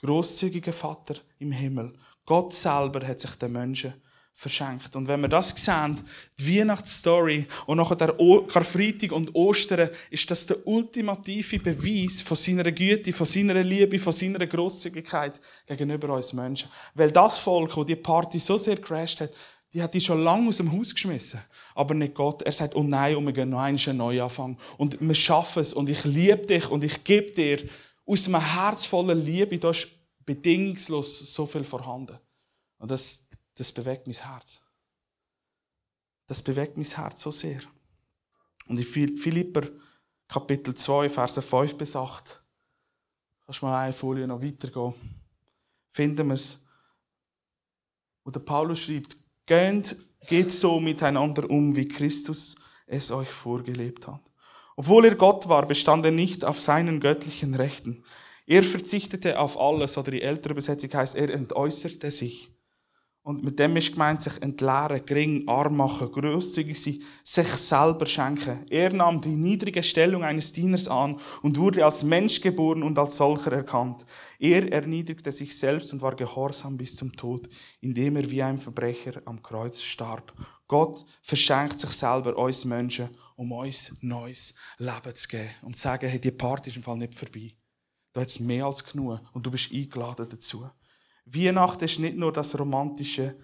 Großzügiger 0.01 0.73
Vater 0.73 1.17
im 1.39 1.53
Himmel, 1.53 1.97
Gott 2.31 2.55
selber 2.55 3.05
hat 3.05 3.19
sich 3.19 3.35
den 3.35 3.51
Menschen 3.51 3.93
verschenkt. 4.33 4.95
Und 4.95 5.09
wenn 5.09 5.21
wir 5.21 5.29
das 5.29 5.51
sehen, 5.51 5.99
die 6.39 6.61
Weihnachtsstory 6.61 7.45
und 7.67 7.79
nachher 7.79 7.97
der 7.97 8.15
Karfreitag 8.47 9.11
und 9.11 9.35
Ostern, 9.35 9.91
ist 10.11 10.31
das 10.31 10.47
der 10.47 10.65
ultimative 10.65 11.59
Beweis 11.59 12.23
von 12.23 12.37
seiner 12.37 12.71
Güte, 12.71 13.13
von 13.13 13.27
seiner 13.27 13.61
Liebe, 13.65 13.99
von 13.99 14.13
seiner 14.13 14.47
Großzügigkeit 14.47 15.41
gegenüber 15.67 16.15
uns 16.15 16.33
Menschen. 16.33 16.71
Weil 16.95 17.11
das 17.11 17.39
Volk, 17.39 17.75
das 17.75 17.87
die 17.87 17.97
Party 17.97 18.39
so 18.39 18.57
sehr 18.57 18.77
crasht 18.77 19.23
hat, 19.23 19.33
die 19.73 19.83
hat 19.83 19.93
die 19.93 20.01
schon 20.01 20.23
lange 20.23 20.51
aus 20.51 20.59
dem 20.59 20.71
Haus 20.71 20.95
geschmissen. 20.95 21.41
Aber 21.75 21.95
nicht 21.95 22.15
Gott. 22.15 22.43
Er 22.43 22.53
sagt, 22.53 22.77
oh 22.77 22.85
nein, 22.85 23.17
und 23.17 23.27
wir 23.27 23.33
gehen 23.33 23.51
noch 23.51 23.59
einen 23.59 23.97
neuen 23.97 24.21
Anfang. 24.21 24.57
Und 24.79 24.97
wir 25.01 25.15
schaffen 25.17 25.63
es. 25.63 25.73
Und 25.73 25.89
ich 25.89 26.05
liebe 26.05 26.47
dich 26.47 26.71
und 26.71 26.85
ich 26.85 27.03
gebe 27.03 27.33
dir 27.33 27.59
aus 28.07 28.29
einem 28.29 28.41
Herz 28.41 28.87
voller 28.87 29.17
Liebe, 29.17 29.59
da 29.59 29.71
ist 29.71 30.00
bedingungslos 30.31 31.35
so 31.35 31.45
viel 31.45 31.65
vorhanden. 31.65 32.17
Und 32.79 32.89
das, 32.89 33.31
das 33.57 33.73
bewegt 33.73 34.07
mein 34.07 34.15
Herz. 34.15 34.63
Das 36.29 36.41
bewegt 36.41 36.77
mein 36.77 36.87
Herz 36.87 37.23
so 37.23 37.33
sehr. 37.33 37.61
Und 38.69 38.79
in 38.79 39.17
Philipper 39.19 39.63
Kapitel 40.29 40.73
2, 40.73 41.09
Verse 41.09 41.43
5 41.43 41.77
bis 41.77 41.97
8, 41.97 42.41
kannst 43.45 43.61
du 43.61 43.67
mal 43.67 43.83
eine 43.83 43.93
Folie 43.93 44.29
noch 44.29 44.41
weitergehen, 44.41 44.95
finden 45.89 46.29
wir 46.29 46.35
es, 46.35 46.61
wo 48.23 48.31
der 48.31 48.41
Paulus 48.41 48.79
schreibt, 48.79 49.17
Geht, 49.47 49.97
geht 50.29 50.53
so 50.53 50.79
miteinander 50.79 51.51
um, 51.51 51.75
wie 51.75 51.89
Christus 51.89 52.55
es 52.87 53.11
euch 53.11 53.31
vorgelebt 53.31 54.07
hat. 54.07 54.31
Obwohl 54.77 55.07
er 55.07 55.17
Gott 55.17 55.49
war, 55.49 55.67
bestand 55.67 56.05
er 56.05 56.13
nicht 56.13 56.45
auf 56.45 56.61
seinen 56.61 57.01
göttlichen 57.01 57.57
Rechten. 57.57 58.05
Er 58.51 58.65
verzichtete 58.65 59.39
auf 59.39 59.61
alles, 59.61 59.97
oder 59.97 60.11
die 60.11 60.23
ältere 60.23 60.55
Übersetzung 60.55 60.93
heißt, 60.93 61.15
er 61.15 61.31
entäußerte 61.31 62.11
sich. 62.11 62.51
Und 63.23 63.45
mit 63.45 63.61
dem 63.61 63.77
ist 63.77 63.93
gemeint, 63.93 64.23
sich 64.23 64.43
entleeren, 64.43 65.07
gering, 65.07 65.47
arm 65.47 65.77
machen, 65.77 66.11
grosszügig 66.11 66.83
sein, 66.83 67.01
sich 67.23 67.47
selber 67.47 68.07
schenken. 68.07 68.67
Er 68.69 68.93
nahm 68.93 69.21
die 69.21 69.37
niedrige 69.37 69.85
Stellung 69.85 70.25
eines 70.25 70.53
Dieners 70.53 70.89
an 70.89 71.21
und 71.43 71.59
wurde 71.59 71.85
als 71.85 72.03
Mensch 72.03 72.41
geboren 72.41 72.83
und 72.83 72.99
als 72.99 73.19
solcher 73.19 73.53
erkannt. 73.53 74.05
Er 74.41 74.73
erniedrigte 74.73 75.31
sich 75.31 75.57
selbst 75.57 75.93
und 75.93 76.03
war 76.03 76.17
gehorsam 76.17 76.77
bis 76.77 76.97
zum 76.97 77.13
Tod, 77.13 77.49
indem 77.81 78.17
er 78.17 78.29
wie 78.33 78.43
ein 78.43 78.59
Verbrecher 78.59 79.23
am 79.27 79.41
Kreuz 79.41 79.81
starb. 79.81 80.33
Gott 80.67 81.05
verschenkt 81.23 81.79
sich 81.79 81.91
selber 81.91 82.37
uns 82.37 82.65
Menschen, 82.65 83.11
um 83.37 83.53
uns 83.53 83.97
neues 84.01 84.57
Leben 84.79 85.15
zu 85.15 85.29
geben 85.29 85.51
und 85.63 85.77
zu 85.77 85.83
sagen, 85.83 86.09
hey, 86.09 86.21
die 86.21 86.33
Party 86.33 86.71
ist 86.71 86.77
im 86.79 86.83
Fall 86.83 86.97
nicht 86.97 87.15
vorbei. 87.15 87.55
Da 88.13 88.21
hat 88.21 88.29
es 88.29 88.41
mehr 88.41 88.67
als 88.67 88.85
genug 88.85 89.21
und 89.33 89.47
du 89.47 89.51
bist 89.51 89.73
eingeladen 89.73 90.27
dazu. 90.29 90.69
Weihnachten 91.25 91.85
ist 91.85 91.99
nicht 92.01 92.17
nur 92.17 92.33
das 92.33 92.59
romantische 92.59 93.37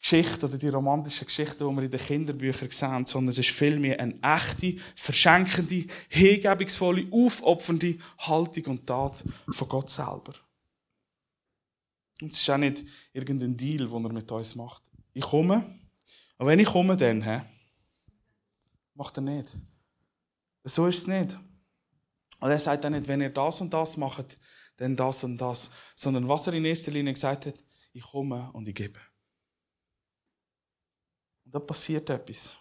Geschichte 0.00 0.46
oder 0.46 0.56
die 0.56 0.68
romantische 0.68 1.26
Geschichte, 1.26 1.58
die 1.58 1.76
wir 1.76 1.82
in 1.82 1.90
den 1.90 2.00
Kinderbüchern 2.00 2.70
sehen, 2.70 3.06
sondern 3.06 3.30
es 3.30 3.38
ist 3.38 3.50
vielmehr 3.50 4.00
eine 4.00 4.18
echte, 4.22 4.76
verschenkende, 4.96 5.84
hingebungsvolle, 6.08 7.06
aufopfernde 7.10 7.98
Haltung 8.18 8.64
und 8.64 8.86
Tat 8.86 9.22
von 9.50 9.68
Gott 9.68 9.90
selber. 9.90 10.34
Und 12.22 12.32
es 12.32 12.40
ist 12.40 12.50
auch 12.50 12.56
nicht 12.56 12.82
irgendein 13.12 13.56
Deal, 13.56 13.86
den 13.88 14.04
er 14.04 14.12
mit 14.12 14.32
uns 14.32 14.54
macht. 14.54 14.90
Ich 15.12 15.22
komme, 15.22 15.64
aber 16.38 16.50
wenn 16.50 16.58
ich 16.58 16.68
komme, 16.68 16.96
dann, 16.96 17.22
hä? 17.22 17.42
Macht 18.94 19.18
er 19.18 19.22
nicht. 19.22 19.58
So 20.64 20.86
ist 20.86 20.98
es 20.98 21.06
nicht. 21.06 21.38
Und 22.40 22.50
er 22.50 22.58
sagt 22.58 22.84
auch 22.84 22.90
nicht, 22.90 23.06
wenn 23.06 23.20
ihr 23.20 23.30
das 23.30 23.60
und 23.60 23.72
das 23.72 23.96
macht, 23.96 24.38
dann 24.76 24.96
das 24.96 25.24
und 25.24 25.38
das. 25.38 25.70
Sondern 25.94 26.28
was 26.28 26.46
er 26.46 26.54
in 26.54 26.64
erster 26.64 26.90
Linie 26.90 27.12
gesagt 27.12 27.46
hat, 27.46 27.54
ich 27.92 28.02
komme 28.02 28.50
und 28.52 28.66
ich 28.66 28.74
gebe. 28.74 28.98
Und 31.44 31.54
da 31.54 31.58
passiert 31.58 32.08
etwas. 32.10 32.56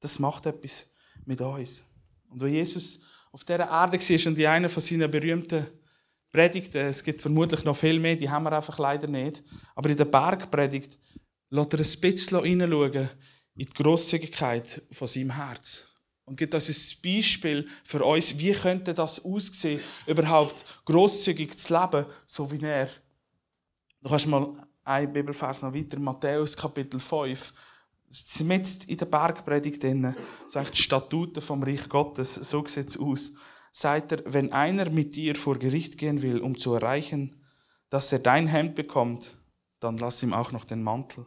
Das 0.00 0.18
macht 0.18 0.46
etwas 0.46 0.94
mit 1.24 1.40
uns. 1.40 1.94
Und 2.28 2.40
wo 2.40 2.46
Jesus 2.46 3.04
auf 3.32 3.44
dieser 3.44 3.68
Erde 3.68 3.98
war 3.98 4.26
und 4.30 4.38
in 4.38 4.46
einer 4.46 4.68
von 4.68 4.82
seinen 4.82 5.10
berühmten 5.10 5.66
Predigten, 6.30 6.86
es 6.86 7.02
gibt 7.02 7.20
vermutlich 7.20 7.64
noch 7.64 7.76
viel 7.76 7.98
mehr, 7.98 8.16
die 8.16 8.28
haben 8.28 8.44
wir 8.44 8.52
einfach 8.52 8.78
leider 8.78 9.06
nicht, 9.06 9.42
aber 9.74 9.90
in 9.90 9.96
der 9.96 10.04
Bergpredigt 10.04 10.98
lässt 11.50 11.72
er 11.72 11.80
ein 11.80 12.00
bisschen 12.00 12.44
hineinschauen 12.44 13.08
in 13.54 13.66
die 13.66 13.74
Grosszügigkeit 13.74 14.82
von 14.92 15.08
seinem 15.08 15.30
Herz. 15.30 15.87
Und 16.28 16.36
gibt 16.36 16.54
uns 16.54 16.68
ein 16.68 17.02
Beispiel 17.02 17.66
für 17.82 18.04
uns, 18.04 18.36
wie 18.36 18.52
könnte 18.52 18.92
das 18.92 19.24
aussehen, 19.24 19.80
überhaupt 20.06 20.64
grosszügig 20.84 21.58
zu 21.58 21.72
leben, 21.72 22.04
so 22.26 22.50
wie 22.50 22.62
er. 22.62 22.90
Du 24.02 24.10
kannst 24.10 24.26
mal 24.26 24.66
ein 24.84 25.10
Bibelvers 25.10 25.62
noch 25.62 25.72
weiter, 25.72 25.98
Matthäus 25.98 26.54
Kapitel 26.54 27.00
5. 27.00 27.54
Mit 28.44 28.84
in 28.84 28.96
der 28.96 29.06
Bergpredigt 29.06 29.82
drin, 29.82 30.14
sagt 30.48 30.76
die 30.76 30.82
Statuten 30.82 31.40
vom 31.40 31.62
Reich 31.62 31.88
Gottes, 31.88 32.34
so 32.34 32.64
sieht 32.66 32.88
es 32.88 32.98
aus. 32.98 33.34
Sagt 33.72 34.12
er, 34.12 34.22
wenn 34.26 34.52
einer 34.52 34.90
mit 34.90 35.16
dir 35.16 35.34
vor 35.34 35.58
Gericht 35.58 35.96
gehen 35.96 36.20
will, 36.20 36.40
um 36.40 36.56
zu 36.56 36.74
erreichen, 36.74 37.42
dass 37.88 38.12
er 38.12 38.18
dein 38.18 38.48
Hemd 38.48 38.74
bekommt, 38.74 39.34
dann 39.80 39.96
lass 39.96 40.22
ihm 40.22 40.34
auch 40.34 40.52
noch 40.52 40.64
den 40.64 40.82
Mantel. 40.82 41.26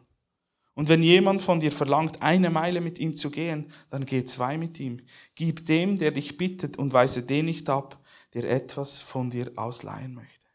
Und 0.82 0.89
wenn 0.89 1.04
jemand 1.04 1.44
von 1.44 1.60
dir 1.60 1.72
verlangt, 1.72 2.24
eine 2.24 2.50
Meile 2.50 2.82
mit 2.82 2.98
ihm 2.98 3.15
zu 3.15 3.30
gehen, 3.30 3.72
dann 3.91 4.04
geh 4.04 4.26
zwei 4.26 4.58
mit 4.58 4.80
ihm. 4.80 5.00
Gib 5.36 5.63
dem, 5.67 5.96
der 5.96 6.10
dich 6.10 6.38
bittet, 6.38 6.76
und 6.80 6.91
weise 6.91 7.22
den 7.22 7.46
nicht 7.46 7.70
ab, 7.70 8.00
der 8.34 8.50
etwas 8.50 9.00
von 9.00 9.30
dir 9.30 9.52
ausleihen 9.58 10.15
möchte. 10.15 10.48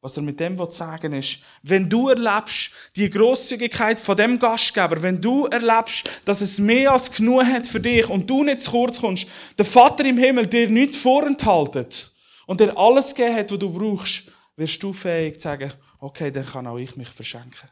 Was 0.00 0.16
er 0.16 0.22
mit 0.22 0.40
dem 0.40 0.56
sagen 0.70 1.12
ist, 1.12 1.42
wenn 1.62 1.86
du 1.86 2.08
erlebst 2.08 2.70
die 2.96 3.10
Großzügigkeit 3.10 4.00
von 4.00 4.16
dem 4.16 4.38
Gastgeber, 4.38 5.02
wenn 5.02 5.20
du 5.20 5.44
erlebst, 5.44 6.22
dass 6.24 6.40
es 6.40 6.58
mehr 6.58 6.92
als 6.92 7.12
genug 7.12 7.44
hat 7.44 7.66
für 7.66 7.80
dich 7.80 8.08
und 8.08 8.30
du 8.30 8.44
nicht 8.44 8.62
zu 8.62 8.70
kurz 8.70 8.98
kommst, 8.98 9.26
der 9.58 9.66
Vater 9.66 10.06
im 10.06 10.16
Himmel 10.16 10.46
dir 10.46 10.70
nichts 10.70 10.96
vorenthaltet 10.96 12.10
und 12.46 12.58
dir 12.58 12.74
alles 12.74 13.14
gegeben 13.14 13.36
hat, 13.36 13.52
was 13.52 13.58
du 13.58 13.70
brauchst, 13.70 14.32
wirst 14.56 14.82
du 14.82 14.94
fähig 14.94 15.34
zu 15.34 15.40
sagen, 15.40 15.70
okay, 15.98 16.30
dann 16.30 16.46
kann 16.46 16.66
auch 16.66 16.78
ich 16.78 16.96
mich 16.96 17.08
verschenken 17.08 17.68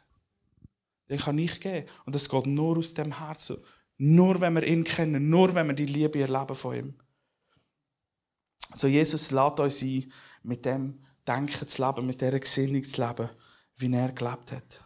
den 1.09 1.19
kann 1.19 1.37
ich 1.37 1.59
geben. 1.59 1.87
Und 2.05 2.15
das 2.15 2.29
geht 2.29 2.45
nur 2.45 2.77
aus 2.77 2.93
dem 2.93 3.17
Herzen. 3.17 3.57
Nur 3.97 4.39
wenn 4.41 4.53
wir 4.55 4.63
ihn 4.63 4.83
kennen, 4.83 5.29
nur 5.29 5.53
wenn 5.55 5.67
wir 5.67 5.73
die 5.73 5.85
Liebe 5.85 6.19
erleben 6.19 6.55
von 6.55 6.75
ihm. 6.75 6.93
So 8.73 8.87
Jesus 8.87 9.31
lädt 9.31 9.59
uns 9.59 9.81
ein, 9.81 10.11
mit 10.43 10.65
dem 10.65 11.01
Denken 11.25 11.67
zu 11.67 11.85
leben, 11.85 12.05
mit 12.05 12.21
dieser 12.21 12.39
Gesinnung 12.39 12.83
zu 12.83 13.05
leben, 13.05 13.29
wie 13.75 13.93
er 13.93 14.11
gelebt 14.11 14.51
hat. 14.51 14.85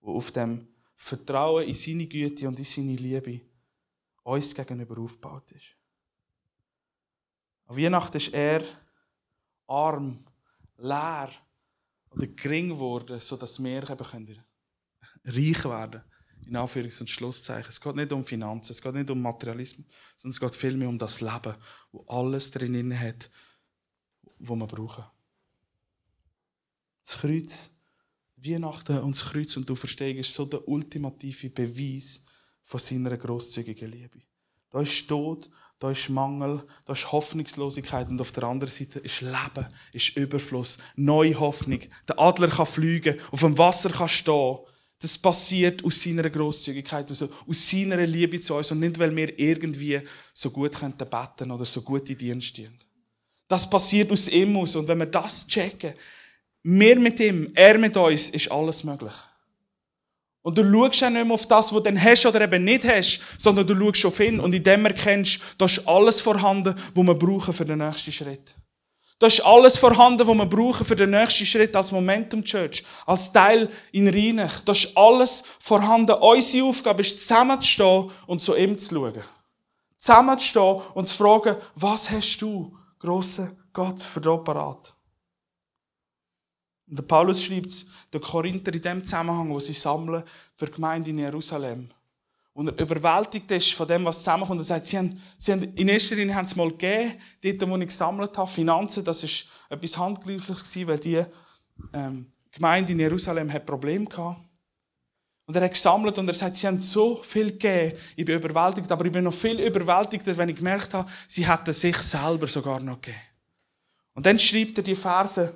Und 0.00 0.16
auf 0.16 0.30
dem 0.32 0.68
Vertrauen 0.96 1.66
in 1.66 1.74
seine 1.74 2.06
Güte 2.06 2.46
und 2.48 2.58
in 2.58 2.64
seine 2.64 2.96
Liebe 2.96 3.40
uns 4.24 4.54
gegenüber 4.54 4.98
aufgebaut 5.00 5.50
ist. 5.52 5.76
An 7.66 7.76
Weihnachten 7.76 8.16
ist 8.16 8.34
er 8.34 8.62
arm, 9.66 10.24
leer 10.76 11.30
oder 12.10 12.26
gering 12.26 12.68
geworden, 12.68 13.18
sodass 13.20 13.62
wir 13.62 13.88
eben 13.88 14.04
können 14.04 14.44
reich 15.24 15.64
werden. 15.64 16.02
In 16.46 16.56
Anführungs- 16.56 17.00
und 17.00 17.08
Schlusszeichen. 17.08 17.68
Es 17.68 17.80
geht 17.80 17.94
nicht 17.94 18.12
um 18.12 18.24
Finanzen, 18.24 18.72
es 18.72 18.82
geht 18.82 18.94
nicht 18.94 19.10
um 19.10 19.22
Materialismus, 19.22 19.86
sondern 20.16 20.34
es 20.34 20.40
geht 20.40 20.56
vielmehr 20.56 20.88
um 20.88 20.98
das 20.98 21.20
Leben, 21.20 21.54
wo 21.92 22.04
alles 22.08 22.50
drin 22.50 22.98
hat, 22.98 23.30
was 24.40 24.58
wir 24.58 24.66
brauchen. 24.66 25.04
Das 27.04 27.18
Kreuz, 27.18 27.74
Weihnachten 28.36 28.98
und 28.98 29.14
das 29.14 29.24
Kreuz 29.24 29.56
und 29.56 29.68
du 29.68 29.74
verstehst, 29.74 30.18
ist 30.18 30.34
so 30.34 30.44
der 30.44 30.66
ultimative 30.66 31.50
Beweis 31.50 32.24
von 32.62 32.80
seiner 32.80 33.16
grosszügigen 33.16 33.90
Liebe. 33.90 34.18
Da 34.70 34.80
ist 34.80 35.06
Tod, 35.06 35.50
da 35.78 35.90
ist 35.90 36.08
Mangel, 36.08 36.64
da 36.86 36.92
ist 36.92 37.12
Hoffnungslosigkeit 37.12 38.08
und 38.08 38.20
auf 38.20 38.32
der 38.32 38.44
anderen 38.44 38.72
Seite 38.72 39.00
ist 39.00 39.20
Leben, 39.20 39.66
ist 39.92 40.16
Überfluss, 40.16 40.78
neue 40.96 41.38
Hoffnung. 41.38 41.80
Der 42.08 42.18
Adler 42.18 42.48
kann 42.48 42.66
fliegen, 42.66 43.20
auf 43.30 43.40
dem 43.40 43.58
Wasser 43.58 43.90
kann 43.90 44.08
stehen. 44.08 44.58
Das 45.02 45.18
passiert 45.18 45.84
aus 45.84 46.00
seiner 46.00 46.30
Großzügigkeit, 46.30 47.10
also 47.10 47.28
aus 47.48 47.68
seiner 47.68 48.06
Liebe 48.06 48.40
zu 48.40 48.54
uns 48.54 48.70
und 48.70 48.78
nicht, 48.78 48.96
weil 49.00 49.14
wir 49.16 49.36
irgendwie 49.36 50.00
so 50.32 50.50
gut 50.50 50.78
beten 50.78 51.50
oder 51.50 51.64
so 51.64 51.82
gut 51.82 52.08
in 52.08 52.16
Dienst 52.16 52.46
stehen. 52.46 52.72
Das 53.48 53.68
passiert 53.68 54.12
aus 54.12 54.28
ihm 54.28 54.56
aus 54.56 54.76
und 54.76 54.86
wenn 54.86 54.98
wir 54.98 55.06
das 55.06 55.44
checken, 55.48 55.94
wir 56.62 57.00
mit 57.00 57.18
ihm, 57.18 57.50
er 57.52 57.78
mit 57.78 57.96
uns, 57.96 58.30
ist 58.30 58.52
alles 58.52 58.84
möglich. 58.84 59.12
Und 60.42 60.56
du 60.56 60.62
schaust 60.62 61.00
ja 61.00 61.10
nicht 61.10 61.24
mehr 61.24 61.34
auf 61.34 61.48
das, 61.48 61.72
was 61.72 61.82
du 61.82 61.90
dann 61.90 62.00
hast 62.00 62.24
oder 62.24 62.40
eben 62.42 62.62
nicht 62.62 62.86
hast, 62.86 63.40
sondern 63.40 63.66
du 63.66 63.74
schaust 63.74 64.06
auf 64.06 64.20
ihn 64.20 64.38
und 64.38 64.54
in 64.54 64.62
dem 64.62 64.86
erkennst, 64.86 65.40
da 65.58 65.64
ist 65.64 65.84
alles 65.88 66.20
vorhanden, 66.20 66.76
was 66.94 67.06
wir 67.06 67.14
brauchen 67.16 67.52
für 67.52 67.66
den 67.66 67.78
nächsten 67.78 68.12
Schritt. 68.12 68.54
Da 69.22 69.28
ist 69.28 69.46
alles 69.46 69.78
vorhanden, 69.78 70.26
was 70.26 70.36
wir 70.36 70.46
brauchen 70.46 70.84
für 70.84 70.96
den 70.96 71.10
nächsten 71.10 71.46
Schritt 71.46 71.76
als 71.76 71.92
Momentum 71.92 72.42
Church, 72.42 72.82
als 73.06 73.30
Teil 73.30 73.70
in 73.92 74.08
Rheinach. 74.08 74.58
Da 74.64 74.72
ist 74.72 74.98
alles 74.98 75.44
vorhanden. 75.60 76.16
Unsere 76.20 76.66
Aufgabe 76.66 77.02
ist, 77.02 77.20
zusammenzustehen 77.20 78.10
und 78.26 78.42
zu 78.42 78.56
ihm 78.56 78.76
zu 78.76 78.96
schauen. 78.96 79.22
Zusammenzustehen 79.96 80.80
und 80.94 81.06
zu 81.06 81.16
fragen, 81.18 81.56
was 81.76 82.10
hast 82.10 82.38
du, 82.38 82.76
grosser 82.98 83.52
Gott, 83.72 84.00
für 84.00 84.20
den 84.20 84.42
parat? 84.42 84.92
Und 86.88 86.98
der 86.98 87.04
Paulus 87.04 87.44
schreibt 87.44 87.66
es 87.66 87.86
der 88.12 88.20
Korinther 88.20 88.74
in 88.74 88.82
dem 88.82 89.04
Zusammenhang, 89.04 89.50
wo 89.50 89.60
sie 89.60 89.72
sammeln 89.72 90.24
für 90.56 90.66
die 90.66 90.72
Gemeinde 90.72 91.10
in 91.10 91.20
Jerusalem 91.20 91.88
und 92.54 92.68
er 92.68 92.78
überwältigt 92.78 93.50
ist 93.50 93.72
von 93.72 93.88
dem, 93.88 94.04
was 94.04 94.18
zusammenkommt. 94.18 94.60
Er 94.60 94.64
sagt, 94.64 94.86
sie 94.86 94.98
haben, 94.98 95.20
sie 95.38 95.52
haben, 95.52 95.62
in 95.74 95.88
erster 95.88 96.16
Linie 96.16 96.34
haben 96.34 96.46
sie 96.46 96.56
mal 96.56 96.70
gegeben, 96.70 97.14
dort, 97.42 97.70
wo 97.70 97.76
ich 97.76 97.88
gesammelt 97.88 98.36
habe, 98.36 98.50
Finanzen, 98.50 99.04
das 99.04 99.22
ist 99.24 99.46
etwas 99.70 99.96
Handgreifliches 99.96 100.70
gewesen, 100.70 100.88
weil 100.88 100.98
die 100.98 101.24
ähm, 101.94 102.32
Gemeinde 102.50 102.92
in 102.92 103.00
Jerusalem 103.00 103.50
hat 103.50 103.64
Probleme 103.64 104.04
gehabt. 104.04 104.40
Und 105.46 105.56
er 105.56 105.64
hat 105.64 105.72
gesammelt 105.72 106.16
und 106.18 106.28
er 106.28 106.34
sagt, 106.34 106.56
sie 106.56 106.66
haben 106.66 106.78
so 106.78 107.16
viel 107.22 107.52
gegeben, 107.52 107.98
ich 108.16 108.24
bin 108.24 108.36
überwältigt, 108.36 108.92
aber 108.92 109.04
ich 109.06 109.12
bin 109.12 109.24
noch 109.24 109.34
viel 109.34 109.58
überwältigter, 109.58 110.36
wenn 110.36 110.50
ich 110.50 110.56
gemerkt 110.56 110.94
habe, 110.94 111.10
sie 111.26 111.48
hätten 111.48 111.72
sich 111.72 111.96
selber 111.96 112.46
sogar 112.46 112.80
noch 112.80 113.00
gegeben. 113.00 113.20
Und 114.14 114.26
dann 114.26 114.38
schreibt 114.38 114.78
er 114.78 114.84
die 114.84 114.94
Verse, 114.94 115.54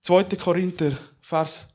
2. 0.00 0.24
Korinther, 0.36 0.92
Vers 1.20 1.68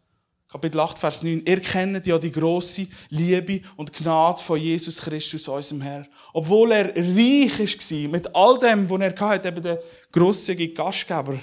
Kapitel 0.54 0.82
8, 0.82 1.00
Vers 1.00 1.24
9. 1.24 1.48
Ihr 1.48 1.62
kennt 1.62 2.06
ja 2.06 2.20
die 2.20 2.32
große 2.32 2.88
Liebe 3.10 3.60
und 3.76 3.92
Gnade 3.92 4.40
von 4.40 4.60
Jesus 4.60 5.02
Christus, 5.02 5.48
unserem 5.48 5.82
Herr. 5.82 6.08
Obwohl 6.32 6.74
er 6.74 6.96
reich 6.96 7.60
war, 7.60 8.10
mit 8.10 8.36
all 8.36 8.60
dem, 8.60 8.88
was 8.88 9.02
er 9.02 9.20
hatte, 9.20 9.48
eben 9.48 9.64
der 9.64 9.82
grosszügige 10.12 10.76
Gastgeber, 10.76 11.40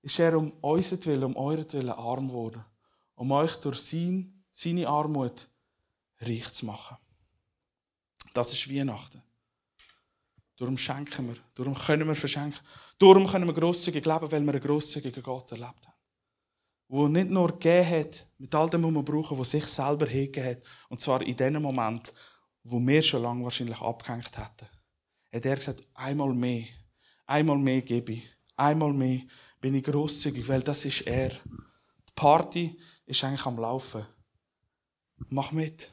ist 0.00 0.18
er 0.18 0.38
um 0.38 0.52
unseren 0.62 1.04
Willen, 1.04 1.24
um 1.24 1.36
euren 1.36 1.70
Willen 1.70 1.90
arm 1.90 2.28
geworden. 2.28 2.64
Um 3.14 3.30
euch 3.32 3.56
durch 3.56 3.80
sein, 3.80 4.42
seine 4.50 4.88
Armut 4.88 5.46
reich 6.22 6.50
zu 6.52 6.64
machen. 6.64 6.96
Das 8.32 8.54
ist 8.54 8.74
Weihnachten. 8.74 9.20
Darum 10.56 10.78
schenken 10.78 11.28
wir. 11.28 11.36
Darum 11.54 11.74
können 11.74 12.08
wir 12.08 12.14
verschenken. 12.14 12.58
Darum 12.98 13.26
können 13.26 13.46
wir 13.46 13.52
grosszügig 13.52 14.06
leben, 14.06 14.32
weil 14.32 14.40
wir 14.40 14.54
einen 14.54 14.62
grosszügigen 14.62 15.22
Gott 15.22 15.52
erlebt 15.52 15.86
haben 15.86 15.95
wo 16.88 17.08
nicht 17.08 17.30
nur 17.30 17.52
gegeben 17.52 17.90
hat, 17.90 18.26
mit 18.38 18.54
all 18.54 18.70
dem, 18.70 18.84
was 18.84 18.92
wir 18.92 19.02
brauchen, 19.02 19.38
was 19.38 19.50
sich 19.50 19.66
selber 19.66 20.06
hingegeben 20.06 20.50
hat. 20.50 20.62
Und 20.88 21.00
zwar 21.00 21.22
in 21.22 21.36
dem 21.36 21.60
Moment, 21.60 22.12
wo 22.62 22.78
wir 22.80 23.02
schon 23.02 23.22
lange 23.22 23.44
wahrscheinlich 23.44 23.80
abgehängt 23.80 24.36
hätten. 24.36 24.68
Hat 25.32 25.46
er 25.46 25.56
gesagt, 25.56 25.82
einmal 25.94 26.32
mehr, 26.32 26.64
einmal 27.26 27.58
mehr 27.58 27.82
gebe 27.82 28.12
ich, 28.12 28.28
einmal 28.56 28.92
mehr 28.92 29.20
bin 29.60 29.74
ich 29.74 29.84
grosszügig, 29.84 30.48
weil 30.48 30.62
das 30.62 30.84
ist 30.84 31.06
er. 31.06 31.30
Die 31.30 32.12
Party 32.14 32.78
ist 33.04 33.24
eigentlich 33.24 33.46
am 33.46 33.58
Laufen. 33.58 34.06
Mach 35.28 35.52
mit. 35.52 35.90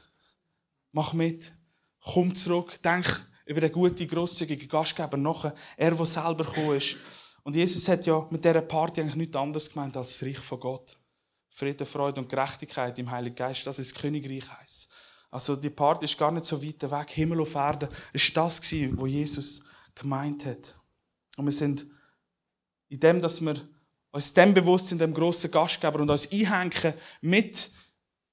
Mach 0.92 1.12
mit. 1.12 1.52
Komm 2.00 2.34
zurück. 2.34 2.80
Denk 2.82 3.26
über 3.46 3.60
den 3.60 3.72
guten, 3.72 4.06
grosszügigen 4.06 4.68
Gastgeber 4.68 5.16
nach. 5.16 5.52
Er, 5.76 5.90
der 5.90 6.06
selber 6.06 6.44
gekommen 6.44 6.76
ist. 6.76 6.96
Und 7.44 7.54
Jesus 7.54 7.86
hat 7.88 8.04
ja 8.06 8.26
mit 8.30 8.44
dieser 8.44 8.62
Party 8.62 9.00
eigentlich 9.00 9.16
nichts 9.16 9.36
anderes 9.36 9.70
gemeint 9.70 9.96
als 9.96 10.18
das 10.18 10.26
Reich 10.26 10.38
von 10.38 10.58
Gott. 10.58 10.96
Friede, 11.50 11.86
Freude 11.86 12.20
und 12.20 12.28
Gerechtigkeit 12.28 12.98
im 12.98 13.10
Heiligen 13.10 13.36
Geist, 13.36 13.66
das 13.66 13.78
ist 13.78 13.94
das 13.94 14.02
Königreich 14.02 14.50
heisst. 14.58 14.92
Also 15.30 15.54
die 15.54 15.70
Party 15.70 16.06
ist 16.06 16.18
gar 16.18 16.32
nicht 16.32 16.46
so 16.46 16.60
weit 16.62 16.82
weg. 16.90 17.10
Himmel 17.10 17.42
auf 17.42 17.54
Erde 17.54 17.88
ist 18.12 18.36
das 18.36 18.60
was 18.60 19.08
Jesus 19.08 19.66
gemeint 19.94 20.46
hat. 20.46 20.74
Und 21.36 21.44
wir 21.44 21.52
sind 21.52 21.86
in 22.88 23.00
dem, 23.00 23.20
dass 23.20 23.40
wir 23.40 23.56
uns 24.10 24.32
dem 24.32 24.54
bewusst 24.54 24.88
sind, 24.88 25.00
dem 25.00 25.12
grossen 25.12 25.50
Gastgeber 25.50 26.00
und 26.00 26.10
uns 26.10 26.30
einhängen 26.30 26.94
mit 27.20 27.70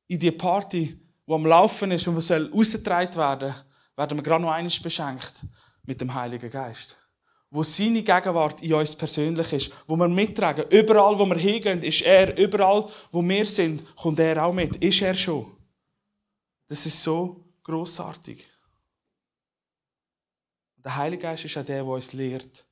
in 0.08 0.20
die 0.20 0.32
Party, 0.32 1.00
die 1.28 1.34
am 1.34 1.46
Laufen 1.46 1.92
ist 1.92 2.08
und 2.08 2.16
die 2.16 2.22
soll 2.22 2.52
ausgetragen 2.54 3.16
werden, 3.16 3.56
werden 3.96 4.18
wir 4.18 4.24
gerade 4.24 4.44
noch 4.44 4.52
eines 4.52 4.80
beschenkt 4.80 5.46
mit 5.84 6.00
dem 6.00 6.14
Heiligen 6.14 6.52
Geist. 6.52 7.01
Wo 7.54 7.64
seine 7.64 8.02
Gegenwart 8.02 8.62
in 8.62 8.74
uns 8.74 8.96
persönlich 8.96 9.52
ist, 9.52 9.74
wo 9.86 9.98
wir 9.98 10.08
mittragen. 10.08 10.66
Überall, 10.70 11.20
wo 11.20 11.26
wir 11.26 11.38
hingehen, 11.38 11.84
ist 11.84 12.02
er. 12.02 12.38
Überall, 12.38 12.90
wo 13.12 13.22
wir 13.22 13.46
sind, 13.46 13.84
kommt 13.96 14.20
er 14.20 14.46
auch 14.46 14.54
mit. 14.54 14.78
Ist 14.78 15.02
er 15.02 15.14
schon. 15.14 15.46
Das 16.68 16.86
ist 16.86 17.04
so 17.04 17.44
großartig. 17.64 18.48
Der 20.78 20.96
Heilige 20.96 21.24
Geist 21.24 21.44
ist 21.44 21.58
auch 21.58 21.66
der, 21.66 21.84
der 21.84 21.94
uns 21.94 22.14
lehrt, 22.14 22.66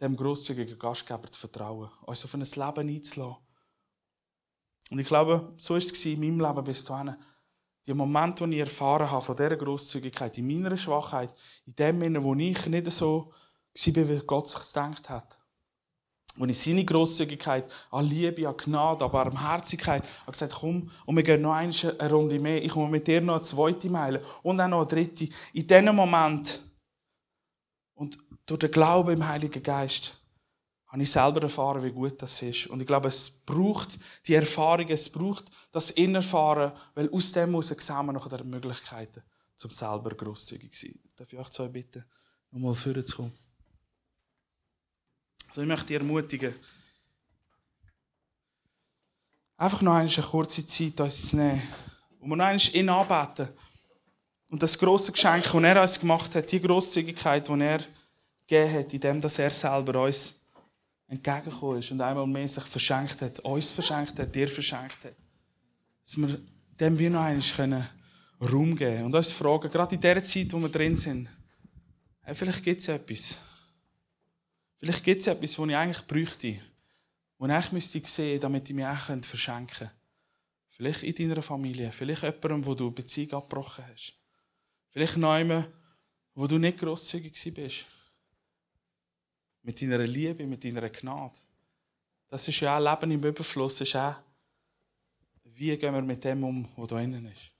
dem 0.00 0.14
grosszügigen 0.14 0.78
Gastgeber 0.78 1.28
zu 1.30 1.40
vertrauen, 1.40 1.90
uns 2.02 2.24
auf 2.24 2.34
ein 2.34 2.40
Leben 2.40 2.94
einzulassen. 2.94 3.36
Und 4.90 4.98
ich 4.98 5.06
glaube, 5.06 5.52
so 5.56 5.74
war 5.74 5.78
es 5.78 6.04
in 6.04 6.20
meinem 6.20 6.40
Leben 6.40 6.64
bis 6.64 6.84
dahin. 6.84 7.16
Die 7.86 7.94
Momente, 7.94 8.46
die 8.46 8.56
ich 8.56 8.60
erfahren 8.60 9.10
habe 9.10 9.24
von 9.24 9.36
dieser 9.36 9.56
Grosszügigkeit, 9.56 10.36
in 10.36 10.46
meiner 10.46 10.76
Schwachheit, 10.76 11.34
in 11.66 11.74
dem 11.74 12.00
Sinne, 12.00 12.22
wo 12.22 12.34
ich 12.34 12.66
nicht 12.66 12.92
so 12.92 13.32
war, 13.86 14.08
wie 14.08 14.26
Gott 14.26 14.48
sich 14.48 14.66
gedacht 14.66 15.08
hat. 15.08 15.38
Wo 16.36 16.44
ich 16.44 16.58
seine 16.58 16.84
Grosszügigkeit 16.84 17.70
an 17.90 18.04
Liebe, 18.04 18.46
an 18.48 18.56
Gnade, 18.56 19.04
an 19.04 19.10
Barmherzigkeit 19.10 20.04
habe 20.20 20.32
gesagt, 20.32 20.54
komm, 20.60 20.90
und 21.04 21.16
wir 21.16 21.22
gehen 21.24 21.40
noch 21.40 21.54
eine 21.54 22.10
Runde 22.10 22.38
mehr. 22.38 22.62
Ich 22.64 22.70
komme 22.70 22.90
mit 22.90 23.06
dir 23.08 23.20
noch 23.20 23.34
eine 23.34 23.42
zweite 23.42 23.90
Meile 23.90 24.22
und 24.42 24.60
auch 24.60 24.68
noch 24.68 24.78
eine 24.82 24.86
dritte. 24.86 25.28
In 25.52 25.66
diesem 25.66 25.96
Moment 25.96 26.60
und 27.94 28.18
durch 28.46 28.60
den 28.60 28.70
Glauben 28.70 29.10
im 29.10 29.26
Heiligen 29.26 29.62
Geist 29.62 30.14
habe 30.86 31.02
ich 31.02 31.10
selber 31.10 31.42
erfahren, 31.42 31.82
wie 31.82 31.90
gut 31.90 32.22
das 32.22 32.40
ist. 32.40 32.68
Und 32.68 32.80
ich 32.80 32.86
glaube, 32.86 33.08
es 33.08 33.28
braucht 33.28 33.98
die 34.26 34.34
Erfahrung, 34.34 34.88
es 34.88 35.10
braucht 35.10 35.46
das 35.70 35.90
Innerfahren, 35.90 36.72
weil 36.94 37.10
aus 37.10 37.32
dem 37.32 37.50
muss 37.50 37.68
sehen 37.68 38.06
wir 38.06 38.12
nachher 38.12 38.44
Möglichkeiten, 38.44 39.22
zum 39.54 39.70
selber 39.70 40.10
grosszügig 40.10 40.72
zu 40.72 40.86
sein. 40.86 40.98
Darf 41.16 41.32
ich 41.32 41.38
euch 41.38 41.50
zwei 41.50 41.68
bitten, 41.68 42.04
nochmal 42.50 42.74
vorzukommen? 42.74 43.32
Also 45.48 45.62
ich 45.62 45.68
möchte 45.68 45.86
dich 45.86 45.96
ermutigen, 45.96 46.54
einfach 49.56 49.82
noch 49.82 49.94
eine 49.94 50.08
kurze 50.08 50.66
Zeit 50.66 51.00
uns 51.00 51.30
zu 51.30 51.36
nehmen, 51.36 51.62
wo 52.20 52.26
wir 52.26 52.36
noch 52.36 52.44
einmal 52.44 52.74
ihn 52.74 52.88
anbeten. 52.88 53.48
Und 54.50 54.62
das 54.62 54.78
große 54.78 55.12
Geschenk, 55.12 55.44
das 55.44 55.54
er 55.54 55.82
uns 55.82 56.00
gemacht 56.00 56.34
hat, 56.34 56.50
die 56.50 56.60
Grosszügigkeit, 56.60 57.48
die 57.48 57.60
er 57.60 57.80
gegeben 58.46 58.72
hat, 58.72 58.94
indem 58.94 59.20
er 59.20 59.50
selber 59.50 60.04
uns 60.04 60.46
entgegengekommen 61.06 61.78
ist 61.78 61.90
und 61.90 62.00
einmal 62.00 62.26
mehr 62.26 62.48
sich 62.48 62.64
verschenkt 62.64 63.20
hat, 63.22 63.40
uns 63.40 63.70
verschenkt 63.70 64.18
hat, 64.18 64.34
dir 64.34 64.48
verschenkt 64.48 65.04
hat. 65.04 65.16
Dass 66.02 66.16
wir 66.16 66.38
dem 66.80 66.98
wir 66.98 67.10
noch 67.10 67.20
einmal 67.20 67.44
können 67.56 67.88
Raum 68.40 68.76
geben 68.76 68.78
können 68.78 69.04
und 69.06 69.14
uns 69.14 69.32
fragen, 69.32 69.70
gerade 69.70 69.94
in 69.96 70.00
der 70.00 70.22
Zeit, 70.22 70.52
wo 70.52 70.60
wir 70.60 70.68
drin 70.68 70.96
sind, 70.96 71.28
hey, 72.22 72.34
vielleicht 72.34 72.62
gibt 72.62 72.80
es 72.80 72.88
etwas. 72.88 73.38
Vielleicht 74.78 75.04
gibt 75.04 75.22
es 75.22 75.26
etwas, 75.26 75.58
was 75.58 75.68
ich 75.68 75.76
eigentlich 75.76 76.06
bräuchte, 76.06 76.60
was 77.38 77.66
ich 77.66 77.72
müsste 77.72 78.00
sehen, 78.00 78.40
damit 78.40 78.68
ich 78.68 78.76
mich 78.76 78.86
auch 78.86 79.22
verschenken 79.22 79.66
könnte. 79.66 79.92
Vielleicht 80.68 81.02
in 81.02 81.28
deiner 81.28 81.42
Familie, 81.42 81.90
vielleicht 81.90 82.22
jemandem, 82.22 82.64
wo 82.64 82.74
du 82.74 82.90
Beziehung 82.90 83.32
abgebrochen 83.32 83.84
hast. 83.90 84.14
Vielleicht 84.90 85.16
jemandem, 85.16 85.64
wo 86.34 86.46
du 86.46 86.58
nicht 86.58 86.78
grosszügig 86.78 87.54
bist 87.54 87.86
mit 89.62 89.82
deiner 89.82 89.98
Liebe, 89.98 90.46
mit 90.46 90.64
deiner 90.64 90.88
Gnade. 90.88 91.32
Das 92.28 92.46
ist 92.46 92.60
ja 92.60 92.78
auch 92.78 92.82
Leben 93.00 93.10
im 93.10 93.24
Überfluss. 93.24 93.78
Das 93.78 93.88
ist 93.88 93.96
auch, 93.96 94.14
wie 95.44 95.76
gehen 95.76 95.94
wir 95.94 96.02
mit 96.02 96.22
dem 96.22 96.44
um, 96.44 96.68
was 96.76 96.88
da 96.88 97.00
innen 97.00 97.26
ist. 97.26 97.50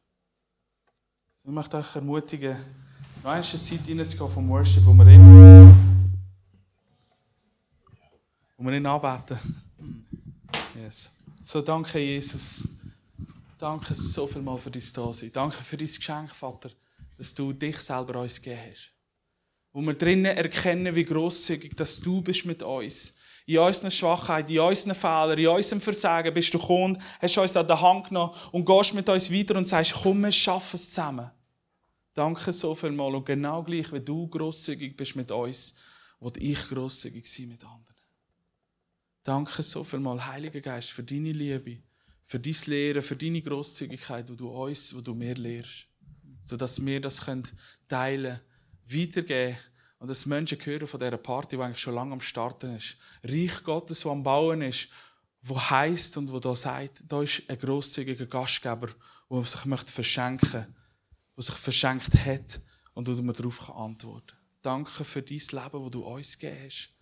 Ich 1.35 1.47
möchte 1.47 1.77
euch 1.77 1.97
ermutigen, 1.97 2.57
noch 3.25 3.31
eine 3.31 3.43
Zeit 3.43 3.81
reinzugehen 3.89 4.31
vom 4.31 4.49
Worship, 4.49 4.85
wo 4.87 4.93
wir 4.93 5.07
ihn, 5.07 5.68
wo 8.59 8.65
wir 8.65 8.77
ihn 8.77 8.85
anbeten. 8.85 9.39
Yes. 10.77 11.11
So, 11.41 11.63
danke 11.63 11.99
Jesus. 11.99 12.69
Danke 13.57 13.95
so 13.95 14.27
viel 14.27 14.43
mal 14.43 14.59
für 14.59 14.71
dein 14.71 14.83
Dasein. 14.93 15.33
Danke 15.33 15.63
für 15.63 15.79
dein 15.79 15.87
Geschenk, 15.87 16.35
Vater, 16.35 16.71
dass 17.17 17.35
du 17.35 17.55
dich 17.55 17.79
selber 17.79 18.21
uns 18.21 18.43
gegeben 18.43 18.61
hast 18.71 18.93
wo 19.73 19.83
wir 19.83 19.95
drinnen 19.95 20.37
erkennen, 20.37 20.95
wie 20.95 21.05
großzügig, 21.05 21.77
dass 21.77 22.01
du 22.01 22.21
bist 22.21 22.45
mit 22.45 22.65
uns. 22.65 23.19
In 23.47 23.59
unseren 23.59 23.91
Schwachheiten, 23.91 24.53
in 24.53 24.59
unseren 24.59 24.95
Fehlern, 24.95 25.39
in 25.39 25.47
unserem 25.47 25.81
Versagen 25.81 26.35
bist 26.35 26.53
du 26.53 26.59
gekommen, 26.59 27.01
hast 27.21 27.39
uns 27.39 27.57
an 27.57 27.67
der 27.67 27.81
Hand 27.81 28.09
genommen 28.09 28.35
und 28.53 28.67
gehst 28.67 28.95
mit 28.95 29.09
uns 29.09 29.33
weiter 29.33 29.57
und 29.57 29.67
sagst, 29.67 29.95
komm, 30.03 30.21
wir 30.23 30.33
schaffen 30.33 30.75
es 30.75 30.91
zusammen. 30.91 31.31
Danke 32.13 32.53
so 32.53 32.75
viel 32.75 32.91
mal 32.91 33.15
und 33.15 33.25
genau 33.25 33.63
gleich, 33.63 33.93
wie 33.93 34.01
du 34.01 34.27
großzügig 34.27 34.97
bist 34.97 35.15
mit 35.15 35.31
uns, 35.31 35.77
will 36.19 36.33
ich 36.39 36.69
großzügig 36.69 37.31
sein 37.31 37.49
mit 37.49 37.65
anderen. 37.65 37.98
Danke 39.29 39.63
so 39.63 39.85
viel 39.85 39.99
mal, 39.99 40.25
Heiliger 40.25 40.63
Geist, 40.63 40.91
für 40.91 41.03
deine 41.03 41.33
Liebe, 41.33 41.83
für 42.25 42.41
dein 42.41 42.57
Lehren, 42.65 43.03
für 43.03 43.15
deine 43.15 43.43
Großzügigkeit, 43.43 44.31
wo 44.31 44.35
du 44.35 44.49
uns, 44.49 44.97
wo 44.97 45.03
du 45.03 45.13
mir 45.13 45.35
lehrst, 45.35 45.87
sodass 46.43 46.83
wir 46.83 46.99
das 46.99 47.17
teilen 47.17 47.43
können 47.89 48.41
weitergeben 48.87 49.59
und 49.99 50.09
dass 50.09 50.25
Menschen 50.25 50.57
hören 50.65 50.87
von 50.87 50.99
dieser 50.99 51.19
Party, 51.19 51.57
die 51.59 51.63
eigentlich 51.63 51.79
schon 51.79 51.95
lange 51.95 52.15
am 52.15 52.23
Starten 52.23 52.75
ist. 52.75 52.97
Reich 53.23 53.63
Gottes, 53.65 54.03
wo 54.07 54.13
am 54.13 54.23
Bauen 54.23 54.63
ist, 54.63 54.89
wo 55.43 55.61
heißt 55.61 56.17
und 56.17 56.33
wo 56.33 56.41
da 56.41 56.57
sagt, 56.57 57.05
da 57.07 57.23
ist 57.23 57.51
ein 57.51 57.59
grosszügiger 57.59 58.25
Gastgeber, 58.25 58.89
der 59.29 59.43
sich 59.43 59.67
möchte 59.67 59.93
verschenken, 59.93 60.75
der 61.37 61.43
sich 61.43 61.55
verschenkt 61.55 62.15
hat 62.15 62.61
und 62.95 63.07
wo 63.07 63.23
man 63.23 63.37
darauf 63.37 63.69
antworten 63.77 64.29
kann. 64.29 64.39
Danke 64.63 65.05
für 65.05 65.21
dein 65.21 65.37
Leben, 65.37 65.83
das 65.83 65.91
du 65.91 66.01
uns 66.01 66.39
gegeben 66.39 66.65
hast. 66.65 66.95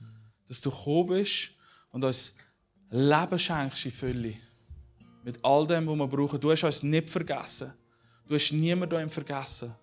Dass 0.49 0.61
du 0.61 0.71
gekommen 0.71 1.07
bist 1.07 1.56
und 1.97 2.05
uns 2.05 2.37
Leben 2.91 3.39
schenkst 3.39 3.87
in 3.87 3.91
Fülle. 3.91 4.35
Mit 5.25 5.43
all 5.43 5.67
dem, 5.67 5.87
was 5.87 5.97
wir 5.97 6.07
brauchen. 6.07 6.39
Du 6.39 6.51
hast 6.51 6.63
uns 6.63 6.83
nicht 6.83 7.09
vergessen. 7.09 7.73
Du 8.29 8.35
hast 8.35 8.53
niemanden 8.53 9.09
vergessen. 9.09 9.75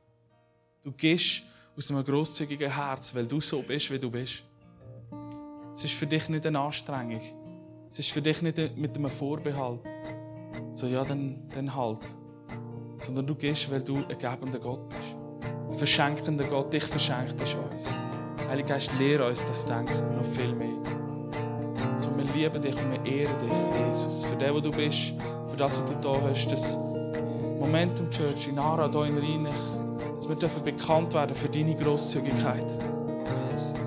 Du 0.84 0.92
gehst 0.92 1.42
aus 1.76 1.90
einem 1.90 2.06
grosszügigen 2.06 2.72
Herz, 2.72 3.16
weil 3.16 3.26
du 3.26 3.42
so 3.42 3.64
bist, 3.64 3.90
wie 3.90 3.98
du 3.98 4.12
bist. 4.12 4.44
Es 5.74 5.86
ist 5.86 5.96
für 5.96 6.06
dich 6.06 6.30
nicht 6.30 6.46
eine 6.46 6.60
Anstrengung. 6.60 7.24
Es 7.90 7.98
ist 7.98 8.12
für 8.12 8.22
dich 8.22 8.44
nicht 8.44 8.78
mit 8.78 8.96
einem 8.96 9.10
Vorbehalt. 9.10 9.82
So, 10.72 10.86
ja, 10.86 11.04
dann, 11.04 11.50
dann 11.56 11.74
halt. 11.76 12.16
Sondern 13.00 13.26
du 13.26 13.34
gehst, 13.34 13.72
weil 13.72 13.82
du 13.82 13.96
ein 13.96 14.20
gebender 14.20 14.60
Gott 14.60 14.88
bist. 14.88 15.18
Ein 15.68 15.74
verschenkender 15.74 16.44
Gott, 16.44 16.72
dich 16.72 16.84
verschenkt 16.84 17.42
ist 17.42 17.56
uns. 17.56 17.96
Heilige 18.48 18.70
Geist, 18.70 18.92
lehre 19.00 19.28
uns 19.28 19.48
das 19.48 19.66
Denken 19.66 20.16
noch 20.16 20.26
viel 20.26 20.54
mehr. 20.54 21.03
So, 22.14 22.18
wir 22.18 22.34
lieben 22.34 22.62
dich 22.62 22.76
und 22.76 22.92
wir 22.92 23.12
ehren 23.12 23.40
dich, 23.40 23.88
Jesus, 23.88 24.26
für 24.26 24.36
das, 24.36 24.54
wo 24.54 24.60
du 24.60 24.72
bist, 24.72 25.14
für 25.46 25.58
das, 25.58 25.82
was 25.82 25.92
du 25.92 25.96
da 26.02 26.16
hast. 26.30 26.52
Das 26.52 26.78
Momentum 27.60 28.10
Church 28.12 28.48
in 28.48 28.60
Ara, 28.60 28.90
hier 28.92 29.06
in 29.06 29.18
Rheinich 29.18 29.84
dass 30.16 30.30
wir 30.30 30.36
dürfen 30.38 30.64
bekannt 30.64 31.14
werden 31.14 31.36
für 31.36 31.50
deine 31.50 31.76
Grosszügigkeit. 31.76 32.78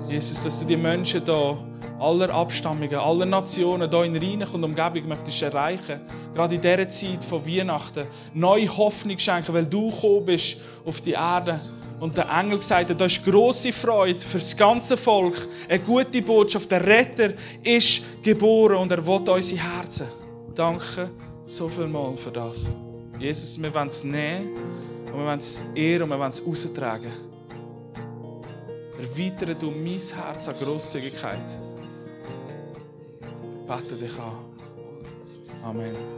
Jesus, 0.07 0.43
dass 0.43 0.59
du 0.59 0.65
die 0.65 0.77
Menschen 0.77 1.23
hier, 1.25 1.57
aller 1.99 2.29
Abstammungen, 2.29 2.93
aller 2.93 3.25
Nationen 3.25 3.89
hier 3.89 4.03
in 4.03 4.15
Rheinach 4.15 4.53
und 4.53 4.63
Umgebung 4.63 5.07
möchtest 5.07 5.41
erreichen. 5.41 6.01
Gerade 6.35 6.55
in 6.55 6.61
dieser 6.61 6.87
Zeit 6.89 7.23
von 7.23 7.43
Weihnachten 7.45 8.05
neue 8.35 8.77
Hoffnung 8.77 9.17
schenken, 9.17 9.53
weil 9.53 9.65
du 9.65 9.89
gekommen 9.89 10.25
bist 10.25 10.57
auf 10.85 11.01
die 11.01 11.13
Erde. 11.13 11.59
Und 11.99 12.15
der 12.15 12.29
Engel 12.29 12.59
gesagt 12.59 12.91
hat, 12.91 13.01
da 13.01 13.05
ist 13.05 13.23
grosse 13.25 13.71
Freude 13.71 14.19
für 14.19 14.37
das 14.37 14.55
ganze 14.55 14.95
Volk. 14.95 15.47
Eine 15.67 15.79
gute 15.79 16.21
Botschaft. 16.21 16.69
Der 16.69 16.85
Retter 16.85 17.33
ist 17.63 18.23
geboren 18.23 18.77
und 18.77 18.91
er 18.91 19.05
will 19.05 19.21
unsere 19.27 19.61
Herzen. 19.61 20.07
Danke 20.53 21.09
so 21.43 21.67
viel 21.67 21.87
mal 21.87 22.15
für 22.15 22.31
das. 22.31 22.71
Jesus, 23.19 23.59
wir 23.61 23.73
wollen 23.73 23.87
es 23.87 24.03
nehmen 24.03 24.49
und 25.07 25.13
wir 25.13 25.25
wollen 25.25 25.39
es 25.39 25.65
ehren 25.73 26.03
und 26.03 26.09
wir 26.09 26.19
wollen 26.19 26.29
es 26.29 26.45
austragen. 26.45 27.11
Erweitere 28.99 29.55
du 29.55 29.71
mein 29.71 29.99
Herz 29.99 30.47
an 30.47 30.55
Grosszügigkeit. 30.59 31.59
Bete 33.65 33.95
dich 33.95 34.17
an. 34.19 34.45
Amen. 35.63 36.16